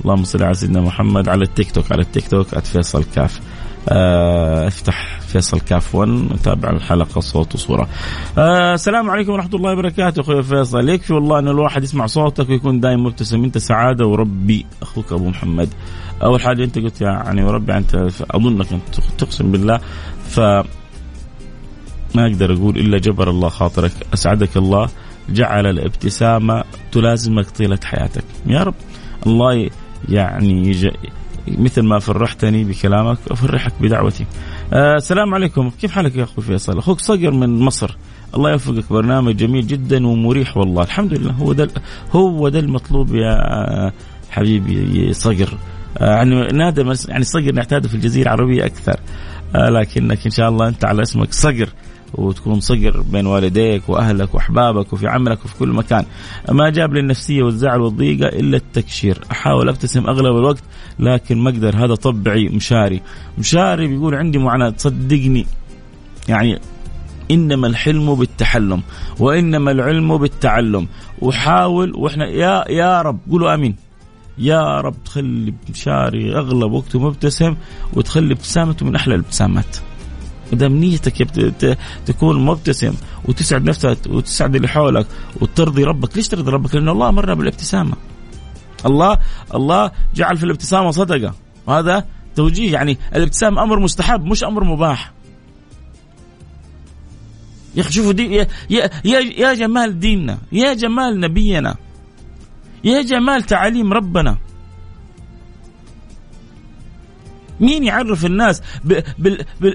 اللهم 0.00 0.24
صل 0.24 0.42
على 0.42 0.54
سيدنا 0.54 0.80
محمد 0.80 1.28
على 1.28 1.44
التيك 1.44 1.70
توك 1.70 1.92
على 1.92 2.02
التيك 2.02 2.28
توك 2.28 2.58
@فيصل 2.58 3.04
كاف. 3.04 3.40
آه 3.88 4.68
افتح 4.68 5.20
فيصل 5.20 5.60
كاف 5.60 5.94
1 5.94 6.08
وتابع 6.08 6.70
الحلقة 6.70 7.20
صوت 7.20 7.54
وصورة. 7.54 7.88
آه 8.38 8.74
السلام 8.74 9.10
عليكم 9.10 9.32
ورحمة 9.32 9.54
الله 9.54 9.72
وبركاته 9.72 10.20
أخوي 10.20 10.42
فيصل. 10.42 10.88
يكفي 10.88 11.12
والله 11.12 11.38
إن 11.38 11.48
الواحد 11.48 11.82
يسمع 11.82 12.06
صوتك 12.06 12.48
ويكون 12.48 12.80
دائما 12.80 13.02
مبتسم. 13.02 13.44
أنت 13.44 13.58
سعادة 13.58 14.06
وربي 14.06 14.66
أخوك 14.82 15.12
أبو 15.12 15.28
محمد. 15.28 15.68
أول 16.22 16.40
حاجة 16.40 16.64
أنت 16.64 16.78
قلت 16.78 17.00
يعني 17.00 17.44
وربي 17.44 17.76
أنت 17.76 18.08
أظنك 18.30 18.72
انت 18.72 19.00
تقسم 19.18 19.52
بالله 19.52 19.80
ف 20.28 20.40
ما 22.14 22.26
أقدر 22.26 22.52
أقول 22.52 22.78
إلا 22.78 22.98
جبر 22.98 23.30
الله 23.30 23.48
خاطرك. 23.48 23.92
أسعدك 24.14 24.56
الله 24.56 24.88
جعل 25.28 25.66
الابتسامة 25.66 26.64
تلازمك 26.92 27.50
طيلة 27.50 27.78
حياتك. 27.84 28.24
يا 28.46 28.62
رب 28.62 28.74
الله 29.26 29.70
يعني 30.08 30.72
مثل 31.48 31.82
ما 31.82 31.98
فرحتني 31.98 32.64
بكلامك 32.64 33.18
أفرحك 33.30 33.72
بدعوتي. 33.80 34.26
آه 34.72 34.96
السلام 34.96 35.34
عليكم 35.34 35.70
كيف 35.80 35.90
حالك 35.92 36.16
يا 36.16 36.22
أخوي 36.22 36.44
فيصل؟ 36.44 36.78
أخوك 36.78 37.00
صقر 37.00 37.30
من 37.30 37.58
مصر. 37.58 37.96
الله 38.34 38.50
يوفقك 38.50 38.92
برنامج 38.92 39.36
جميل 39.36 39.66
جدا 39.66 40.06
ومريح 40.06 40.56
والله 40.56 40.82
الحمد 40.82 41.12
لله 41.14 41.32
هو 41.32 41.52
ده 41.52 41.68
هو 42.12 42.48
ده 42.48 42.58
المطلوب 42.58 43.14
يا 43.14 43.92
حبيبي 44.30 45.12
صقر. 45.12 45.58
آه 45.98 46.14
يعني 46.16 46.46
نادى 46.52 46.80
يعني 47.08 47.24
صقر 47.24 47.52
نعتاده 47.52 47.88
في 47.88 47.94
الجزيرة 47.94 48.26
العربية 48.26 48.66
أكثر. 48.66 49.00
آه 49.56 49.70
لكنك 49.70 50.24
إن 50.24 50.30
شاء 50.30 50.48
الله 50.48 50.68
أنت 50.68 50.84
على 50.84 51.02
اسمك 51.02 51.32
صقر 51.32 51.68
وتكون 52.14 52.60
صقر 52.60 53.00
بين 53.12 53.26
والديك 53.26 53.88
وأهلك 53.88 54.34
وأحبابك 54.34 54.92
وفي 54.92 55.08
عملك 55.08 55.44
وفي 55.44 55.58
كل 55.58 55.68
مكان. 55.68 56.04
ما 56.52 56.70
جاب 56.70 56.94
لي 56.94 57.00
النفسية 57.00 57.42
والزعل 57.42 57.80
والضيقة 57.80 58.28
إلا 58.28 58.56
التكشير، 58.56 59.18
أحاول 59.32 59.68
أبتسم 59.68 60.06
أغلب 60.06 60.36
الوقت 60.36 60.62
لكن 60.98 61.38
ما 61.38 61.50
أقدر. 61.50 61.84
هذا 61.84 61.94
طبعي 61.94 62.48
مشاري. 62.48 63.00
مشاري 63.38 63.86
بيقول 63.86 64.14
عندي 64.14 64.38
معاناة 64.38 64.74
صدقني 64.76 65.46
يعني 66.28 66.60
إنما 67.30 67.66
الحلم 67.66 68.14
بالتحلم 68.14 68.82
وإنما 69.20 69.70
العلم 69.70 70.18
بالتعلم. 70.18 70.88
وحاول 71.18 71.92
وإحنا 71.96 72.28
يا 72.28 72.64
يا 72.68 73.02
رب 73.02 73.18
قولوا 73.30 73.54
آمين. 73.54 73.76
يا 74.38 74.80
رب 74.80 74.94
تخلي 75.04 75.54
مشاري 75.70 76.36
أغلب 76.36 76.72
وقته 76.72 76.98
مبتسم 76.98 77.56
وتخلي 77.92 78.32
ابتسامته 78.32 78.86
من 78.86 78.94
أحلى 78.94 79.14
الابتسامات. 79.14 79.76
دام 80.54 80.72
نيتك 80.72 81.28
تكون 82.06 82.44
مبتسم 82.44 82.94
وتسعد 83.24 83.64
نفسك 83.64 83.98
وتسعد 84.08 84.54
اللي 84.54 84.68
حولك 84.68 85.06
وترضي 85.40 85.84
ربك. 85.84 86.16
ليش 86.16 86.28
ترضي 86.28 86.50
ربك؟ 86.50 86.74
لأن 86.74 86.88
الله 86.88 87.10
مرة 87.10 87.34
بالابتسامة. 87.34 87.96
الله 88.86 89.18
الله 89.54 89.90
جعل 90.14 90.36
في 90.36 90.44
الابتسامة 90.44 90.90
صدقة. 90.90 91.34
وهذا 91.66 92.06
توجيه. 92.36 92.72
يعني 92.72 92.98
الابتسام 93.14 93.58
أمر 93.58 93.78
مستحب 93.80 94.24
مش 94.24 94.44
أمر 94.44 94.64
مباح. 94.64 95.12
يا 97.74 97.82
أخي 97.82 97.92
شوفوا 97.92 98.12
دي 98.12 98.34
يا, 98.34 98.48
يا, 98.70 98.90
يا 99.20 99.54
جمال 99.54 99.98
ديننا 99.98 100.38
يا 100.52 100.74
جمال 100.74 101.20
نبينا 101.20 101.76
يا 102.84 103.02
جمال 103.02 103.42
تعاليم 103.42 103.92
ربنا. 103.92 104.38
مين 107.60 107.84
يعرف 107.84 108.26
الناس 108.26 108.62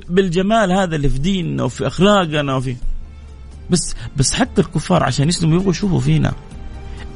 بالجمال 0.09 0.71
هذا 0.71 0.95
اللي 0.95 1.09
في 1.09 1.19
ديننا 1.19 1.63
وفي 1.63 1.87
أخلاقنا 1.87 2.55
وفي 2.55 2.75
بس 3.69 3.95
بس 4.17 4.33
حتى 4.33 4.61
الكفار 4.61 5.03
عشان 5.03 5.27
يسلموا 5.27 5.55
يبغوا 5.55 5.71
يشوفوا 5.71 5.99
فينا. 5.99 6.33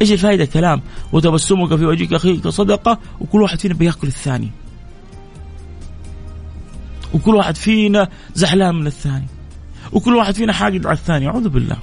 إيش 0.02 0.12
الفائده 0.12 0.46
كلام؟ 0.46 0.82
وتبسمك 1.12 1.76
في 1.76 1.86
وجهك 1.86 2.14
اخيك 2.14 2.48
صدقة 2.48 3.00
وكل 3.22 3.42
واحد 3.42 3.60
فينا 3.60 3.74
بيأكل 3.74 4.08
الثاني. 4.08 4.52
وكل 7.14 7.36
واحد 7.36 7.56
فينا 7.56 8.10
زعلان 8.36 8.76
من 8.76 8.88
الثاني. 8.88 9.28
وكل 9.92 10.16
واحد 10.16 10.36
فينا 10.36 10.54
حاقد 10.54 10.86
على 10.86 10.98
الثاني. 10.98 11.28
أعوذ 11.28 11.50
بالله. 11.50 11.78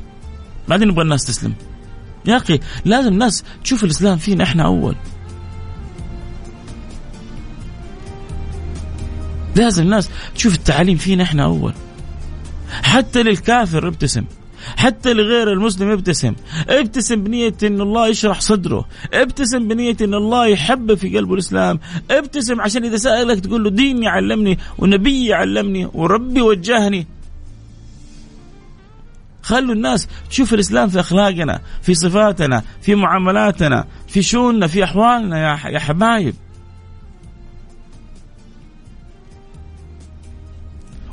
بعدين 0.68 0.88
نبغى 0.88 1.02
الناس 1.02 1.24
تسلم. 1.24 1.54
يا 2.26 2.36
أخي 2.36 2.60
لازم 2.84 3.12
الناس 3.12 3.44
تشوف 3.64 3.84
الإسلام 3.84 4.18
فينا 4.18 4.44
إحنا 4.44 4.64
أول. 4.64 4.96
لازم 9.60 9.82
الناس. 9.82 10.10
تشوف 10.34 10.54
التعاليم 10.54 10.96
فينا 10.96 11.22
إحنا 11.22 11.44
أول. 11.44 11.72
حتى 12.82 13.22
للكافر 13.22 13.88
ابتسم. 13.88 14.24
حتى 14.76 15.12
لغير 15.12 15.52
المسلم 15.52 15.90
ابتسم. 15.90 16.34
ابتسم 16.68 17.24
بنية 17.24 17.54
إن 17.62 17.80
الله 17.80 18.08
يشرح 18.08 18.40
صدره. 18.40 18.88
ابتسم 19.14 19.68
بنية 19.68 19.96
إن 20.00 20.14
الله 20.14 20.46
يحب 20.46 20.94
في 20.94 21.16
قلبه 21.16 21.34
الإسلام. 21.34 21.80
ابتسم 22.10 22.60
عشان 22.60 22.84
إذا 22.84 22.96
سألك 22.96 23.40
تقول 23.40 23.64
له 23.64 23.70
ديني 23.70 24.08
علمني 24.08 24.58
ونبي 24.78 25.34
علمني 25.34 25.88
وربي 25.94 26.40
وجهني. 26.40 27.06
خلوا 29.42 29.74
الناس 29.74 30.08
تشوف 30.30 30.54
الإسلام 30.54 30.88
في 30.88 31.00
أخلاقنا 31.00 31.60
في 31.82 31.94
صفاتنا 31.94 32.62
في 32.82 32.94
معاملاتنا 32.94 33.84
في 34.08 34.22
شؤوننا 34.22 34.66
في 34.66 34.84
أحوالنا 34.84 35.38
يا 35.70 35.78
حبايب. 35.78 36.34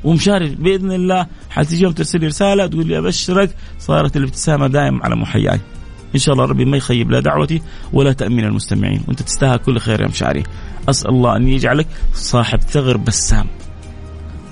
ومشارك 0.07 0.51
بإذن 0.51 0.91
الله 0.91 1.27
حتيجي 1.49 1.83
يوم 1.83 1.93
ترسل 1.93 2.19
لي 2.19 2.27
رسالة 2.27 2.67
تقول 2.67 2.87
لي 2.87 2.97
أبشرك 2.97 3.55
صارت 3.79 4.17
الابتسامة 4.17 4.67
دائم 4.67 5.03
على 5.03 5.15
محياي. 5.15 5.59
إن 6.15 6.19
شاء 6.19 6.33
الله 6.33 6.45
ربي 6.45 6.65
ما 6.65 6.77
يخيب 6.77 7.11
لا 7.11 7.19
دعوتي 7.19 7.61
ولا 7.93 8.13
تأمين 8.13 8.45
المستمعين 8.45 9.01
وأنت 9.07 9.21
تستاهل 9.21 9.57
كل 9.57 9.79
خير 9.79 10.01
يا 10.01 10.07
مشاري. 10.07 10.43
أسأل 10.89 11.09
الله 11.09 11.35
أن 11.35 11.47
يجعلك 11.47 11.87
صاحب 12.13 12.59
ثغر 12.59 12.97
بسام 12.97 13.47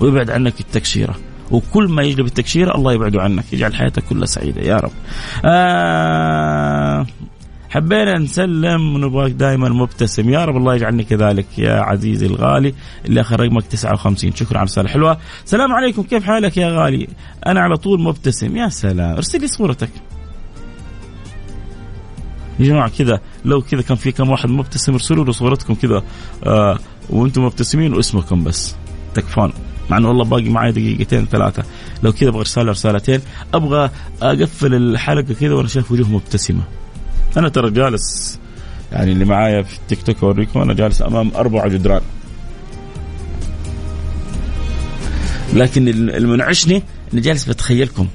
ويبعد 0.00 0.30
عنك 0.30 0.60
التكشيرة. 0.60 1.14
وكل 1.50 1.88
ما 1.88 2.02
يجلب 2.02 2.26
التكشيرة 2.26 2.74
الله 2.74 2.92
يبعده 2.92 3.22
عنك 3.22 3.52
يجعل 3.52 3.74
حياتك 3.74 4.04
كلها 4.04 4.26
سعيدة 4.26 4.62
يا 4.62 4.76
رب. 4.76 4.92
آه 5.44 7.06
حبينا 7.70 8.18
نسلم 8.18 8.94
ونبغاك 8.94 9.32
دائما 9.32 9.68
مبتسم. 9.68 10.30
يا 10.30 10.44
رب 10.44 10.56
الله 10.56 10.74
يجعلني 10.74 11.04
كذلك 11.04 11.46
يا 11.58 11.80
عزيزي 11.80 12.26
الغالي 12.26 12.74
اللي 13.04 13.20
آخر 13.20 13.40
رقمك 13.40 13.66
59 13.66 14.34
شكرا 14.34 14.58
على 14.58 14.66
الرسالة 14.66 14.88
حلوة 14.88 15.18
السلام 15.44 15.72
عليكم. 15.72 16.02
كيف 16.02 16.24
حالك 16.24 16.56
يا 16.56 16.68
غالي؟ 16.68 17.08
أنا 17.46 17.60
على 17.60 17.76
طول 17.76 18.00
مبتسم. 18.00 18.56
يا 18.56 18.68
سلام. 18.68 19.14
ارسل 19.14 19.40
لي 19.40 19.46
صورتك. 19.46 19.90
يا 22.60 22.64
جماعة 22.64 22.90
كذا 22.98 23.20
لو 23.44 23.62
كذا 23.62 23.82
كان 23.82 23.96
في 23.96 24.12
كم 24.12 24.30
واحد 24.30 24.50
مبتسم 24.50 24.92
ارسلوا 24.92 25.24
له 25.24 25.32
صورتكم 25.32 25.74
كذا. 25.74 26.02
آه 26.44 26.78
وأنتم 27.10 27.44
مبتسمين 27.44 27.94
واسمكم 27.94 28.44
بس. 28.44 28.76
تكفون. 29.14 29.52
مع 29.90 29.96
إنه 29.96 30.08
والله 30.08 30.24
باقي 30.24 30.48
معي 30.48 30.72
دقيقتين 30.72 31.26
ثلاثة. 31.26 31.64
لو 32.02 32.12
كذا 32.12 32.28
أبغى 32.28 32.40
رساله 32.40 32.70
رسالتين 32.70 33.20
أبغى 33.54 33.90
أقفل 34.22 34.74
الحلقة 34.74 35.34
كذا 35.34 35.54
وأنا 35.54 35.68
شايف 35.68 35.92
وجوه 35.92 36.08
مبتسمة. 36.08 36.62
أنا 37.36 37.48
ترى 37.48 37.70
جالس 37.70 38.38
يعني 38.92 39.12
اللي 39.12 39.24
معايا 39.24 39.62
في 39.62 39.76
التيك 39.78 40.02
توك 40.02 40.22
أوريكم 40.22 40.60
أنا 40.60 40.74
جالس 40.74 41.02
أمام 41.02 41.30
أربع 41.36 41.66
جدران. 41.66 42.00
لكن 45.54 45.88
المنعشني 45.88 46.82
أني 47.12 47.20
جالس 47.20 47.44
بتخيلكم. 47.44 48.06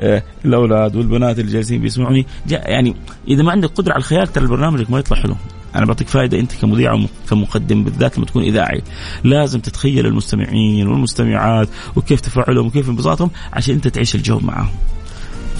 آه، 0.00 0.22
الأولاد 0.44 0.96
والبنات 0.96 1.38
اللي 1.38 1.52
جالسين 1.52 1.80
بيسمعوني 1.80 2.26
يعني 2.46 2.96
إذا 3.28 3.42
ما 3.42 3.52
عندك 3.52 3.68
قدرة 3.68 3.92
على 3.92 4.00
الخيال 4.00 4.26
ترى 4.26 4.46
برنامجك 4.46 4.90
ما 4.90 4.98
يطلع 4.98 5.16
حلو. 5.16 5.36
أنا 5.74 5.86
بعطيك 5.86 6.08
فائده 6.08 6.40
أنت 6.40 6.52
كمذيع 6.52 6.92
وكمقدم 7.26 7.84
بالذات 7.84 8.16
لما 8.16 8.26
تكون 8.26 8.42
إذاعي. 8.42 8.82
لازم 9.24 9.60
تتخيل 9.60 10.06
المستمعين 10.06 10.88
والمستمعات 10.88 11.68
وكيف 11.96 12.20
تفاعلهم 12.20 12.66
وكيف 12.66 12.88
انبساطهم 12.88 13.30
عشان 13.52 13.74
أنت 13.74 13.88
تعيش 13.88 14.14
الجو 14.14 14.38
معاهم. 14.38 14.70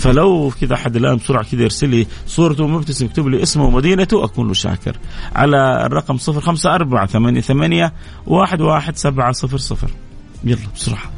فلو 0.00 0.52
كذا 0.60 0.74
أحد 0.74 0.96
الآن 0.96 1.16
بسرعة 1.16 1.44
كذا 1.44 1.62
يرسل 1.62 1.88
لي 1.88 2.06
صورته 2.26 2.66
مبتسم 2.66 3.04
يكتب 3.04 3.28
لي 3.28 3.42
اسمه 3.42 3.64
ومدينته 3.64 4.24
أكون 4.24 4.46
له 4.46 4.54
شاكر. 4.54 4.96
على 5.34 5.86
الرقم 5.86 6.18
054 6.28 7.06
88 7.40 7.90
11700 8.26 9.90
يلا 10.44 10.58
بسرعة. 10.74 11.10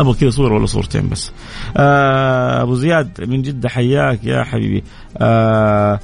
أبغى 0.00 0.14
كذا 0.14 0.30
صوره 0.30 0.54
ولا 0.54 0.66
صورتين 0.66 1.08
بس. 1.08 1.32
آه 1.76 2.62
أبو 2.62 2.74
زياد 2.74 3.20
من 3.28 3.42
جدة 3.42 3.68
حياك 3.68 4.24
يا 4.24 4.44
حبيبي. 4.44 4.84
آه 5.18 6.00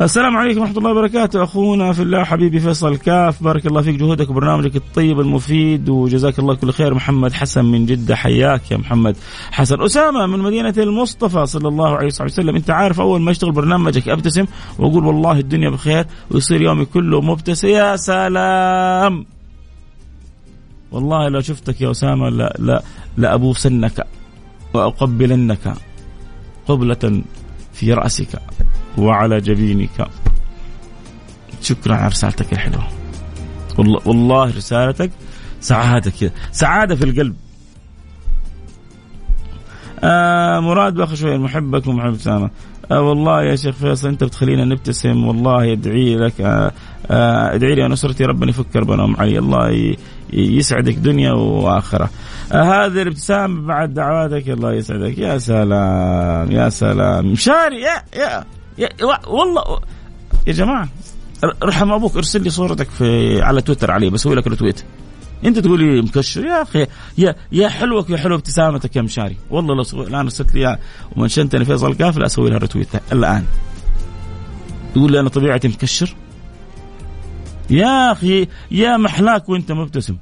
السلام 0.00 0.36
عليكم 0.36 0.60
ورحمة 0.60 0.78
الله 0.78 0.90
وبركاته. 0.90 1.42
أخونا 1.42 1.92
في 1.92 2.02
الله 2.02 2.24
حبيبي 2.24 2.60
فيصل 2.60 2.96
كاف. 2.96 3.42
بارك 3.42 3.66
الله 3.66 3.82
فيك 3.82 3.94
جهودك 3.94 4.30
وبرنامجك 4.30 4.76
الطيب 4.76 5.20
المفيد 5.20 5.88
وجزاك 5.88 6.38
الله 6.38 6.54
كل 6.54 6.72
خير. 6.72 6.94
محمد 6.94 7.32
حسن 7.32 7.64
من 7.64 7.86
جدة 7.86 8.16
حياك 8.16 8.70
يا 8.70 8.76
محمد 8.76 9.16
حسن. 9.50 9.82
أسامة 9.82 10.26
من 10.26 10.38
مدينة 10.38 10.74
المصطفى 10.78 11.46
صلى 11.46 11.68
الله 11.68 11.96
عليه 11.96 12.06
وسلم. 12.06 12.56
أنت 12.56 12.70
عارف 12.70 13.00
أول 13.00 13.20
ما 13.20 13.30
يشتغل 13.30 13.52
برنامجك 13.52 14.08
أبتسم 14.08 14.46
وأقول 14.78 15.06
والله 15.06 15.38
الدنيا 15.38 15.70
بخير 15.70 16.06
ويصير 16.30 16.62
يومي 16.62 16.84
كله 16.84 17.20
مبتسم. 17.20 17.68
يا 17.68 17.96
سلام! 17.96 19.26
والله 20.92 21.28
لو 21.28 21.40
شفتك 21.40 21.80
يا 21.80 21.90
أسامة 21.90 22.28
لا 22.28 22.56
لا 22.58 22.82
لأبوسنك 23.16 24.06
وأقبلنك 24.74 25.74
قبلة 26.68 27.22
في 27.72 27.92
رأسك. 27.92 28.42
وعلى 28.98 29.40
جبينك. 29.40 30.08
شكرا 31.62 31.94
على 31.94 32.08
رسالتك 32.08 32.52
الحلوة. 32.52 32.88
والله, 33.78 34.00
والله 34.04 34.56
رسالتك 34.56 35.10
سعادة 35.60 36.10
كذا. 36.20 36.30
سعادة 36.52 36.96
في 36.96 37.04
القلب. 37.04 37.36
آه 40.04 40.60
مراد 40.60 40.94
باخر 40.94 41.14
شوي 41.14 41.38
محبك 41.38 41.86
ومحب 41.86 42.16
سامة. 42.16 42.50
آه 42.90 43.00
والله 43.00 43.42
يا 43.42 43.56
شيخ 43.56 43.74
فيصل 43.74 44.08
أنت 44.08 44.24
بتخلينا 44.24 44.64
نبتسم. 44.64 45.24
والله 45.24 45.72
ادعي 45.72 46.16
لك 46.16 46.40
آه 46.40 46.72
آه 47.10 47.54
ادعي 47.54 47.74
لي 47.74 47.84
ونصرتي 47.84 48.24
ربنا 48.24 48.50
يفك 48.50 48.66
كربنا 48.74 49.14
علي 49.18 49.38
الله 49.38 49.96
يسعدك 50.32 50.94
دنيا 50.94 51.32
وآخرة. 51.32 52.10
آه 52.52 52.86
هذه 52.86 53.02
الابتسام 53.02 53.66
بعد 53.66 53.94
دعواتك 53.94 54.48
الله 54.48 54.72
يسعدك. 54.72 55.18
يا 55.18 55.38
سلام 55.38 56.50
يا 56.52 56.68
سلام. 56.68 57.26
مشاري 57.26 57.80
يا 57.80 58.02
يا, 58.16 58.20
يا. 58.20 58.44
والله. 59.26 59.80
يا 60.46 60.52
جماعة 60.52 60.88
رحم 61.62 61.92
أبوك 61.92 62.16
ارسل 62.16 62.42
لي 62.42 62.50
صورتك 62.50 62.90
في 62.90 63.42
على 63.42 63.62
تويتر 63.62 63.90
علي 63.90 64.10
بسوي 64.10 64.34
لك 64.34 64.46
رتويت 64.46 64.84
أنت 65.44 65.58
تقول 65.58 65.80
لي 65.80 66.02
مكشر 66.02 66.44
يا 66.44 66.62
أخي 66.62 66.86
يا 67.18 67.34
يا 67.52 67.68
حلوك 67.68 68.10
يا 68.10 68.16
حلو 68.16 68.34
ابتسامتك 68.34 68.96
يا 68.96 69.02
مشاري. 69.02 69.36
والله 69.50 69.74
لو 69.74 70.02
الان 70.02 70.14
ارسلت 70.14 70.54
لي 70.54 70.78
ومنشنتني 71.16 71.64
فيصل 71.64 71.94
كاف 71.94 72.18
أسوي 72.18 72.50
لها 72.50 72.58
رتويت 72.58 72.88
الآن. 73.12 73.44
تقول 74.94 75.12
لي 75.12 75.20
أنا 75.20 75.28
طبيعتي 75.28 75.68
مكشر؟ 75.68 76.16
يا 77.70 78.12
أخي 78.12 78.48
يا 78.70 78.96
محلاك 78.96 79.48
وأنت 79.48 79.72
مبتسم. 79.72 80.16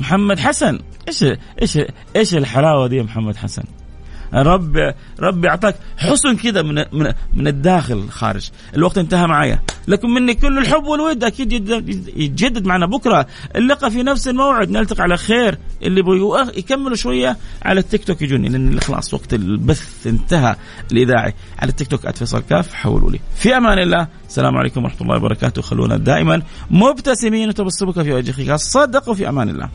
محمد 0.00 0.38
حسن 0.38 0.80
إيش 1.08 1.24
إيش 1.62 1.78
إيش 2.16 2.34
الحلاوة 2.34 2.86
دي 2.86 2.96
يا 2.96 3.02
محمد 3.02 3.36
حسن؟ 3.36 3.64
رب 4.42 4.94
ربي 5.20 5.48
اعطاك 5.48 5.76
حسن 5.96 6.36
كذا 6.36 6.62
من 6.62 6.74
من 6.92 7.12
من 7.34 7.46
الداخل 7.46 8.08
خارج. 8.08 8.50
الوقت 8.74 8.98
انتهى 8.98 9.26
معايا. 9.26 9.62
لكم 9.88 10.10
مني 10.10 10.34
كل 10.34 10.58
الحب 10.58 10.84
والود. 10.84 11.24
أكيد 11.24 11.52
يتجدد 12.16 12.66
معنا 12.66 12.86
بكرة. 12.86 13.26
اللقاء 13.56 13.90
في 13.90 14.02
نفس 14.02 14.28
الموعد. 14.28 14.70
نلتقي 14.70 15.02
على 15.02 15.16
خير. 15.16 15.58
اللي 15.82 16.02
يكملوا 16.56 16.96
شوية 16.96 17.36
على 17.62 17.80
التيك 17.80 18.04
توك 18.04 18.22
يجوني. 18.22 18.48
لأن 18.48 18.80
خلاص 18.80 19.14
وقت 19.14 19.34
البث 19.34 20.06
انتهى 20.06 20.56
الاذاعي 20.92 21.34
على 21.58 21.70
التيك 21.70 21.88
توك 21.88 22.10
@فيصل 22.10 22.42
كاف. 22.50 22.74
حولوا 22.74 23.10
لي 23.10 23.20
في 23.36 23.56
أمان 23.56 23.78
الله. 23.78 24.08
السلام 24.28 24.56
عليكم 24.56 24.84
ورحمة 24.84 25.00
الله 25.00 25.16
وبركاته. 25.16 25.62
خلونا 25.62 25.96
دائما 25.96 26.42
مبتسمين. 26.70 27.48
وتبسمك 27.48 28.02
في 28.02 28.12
وجهك. 28.12 28.50
الصدق 28.50 29.08
وفي 29.08 29.28
أمان 29.28 29.48
الله. 29.48 29.68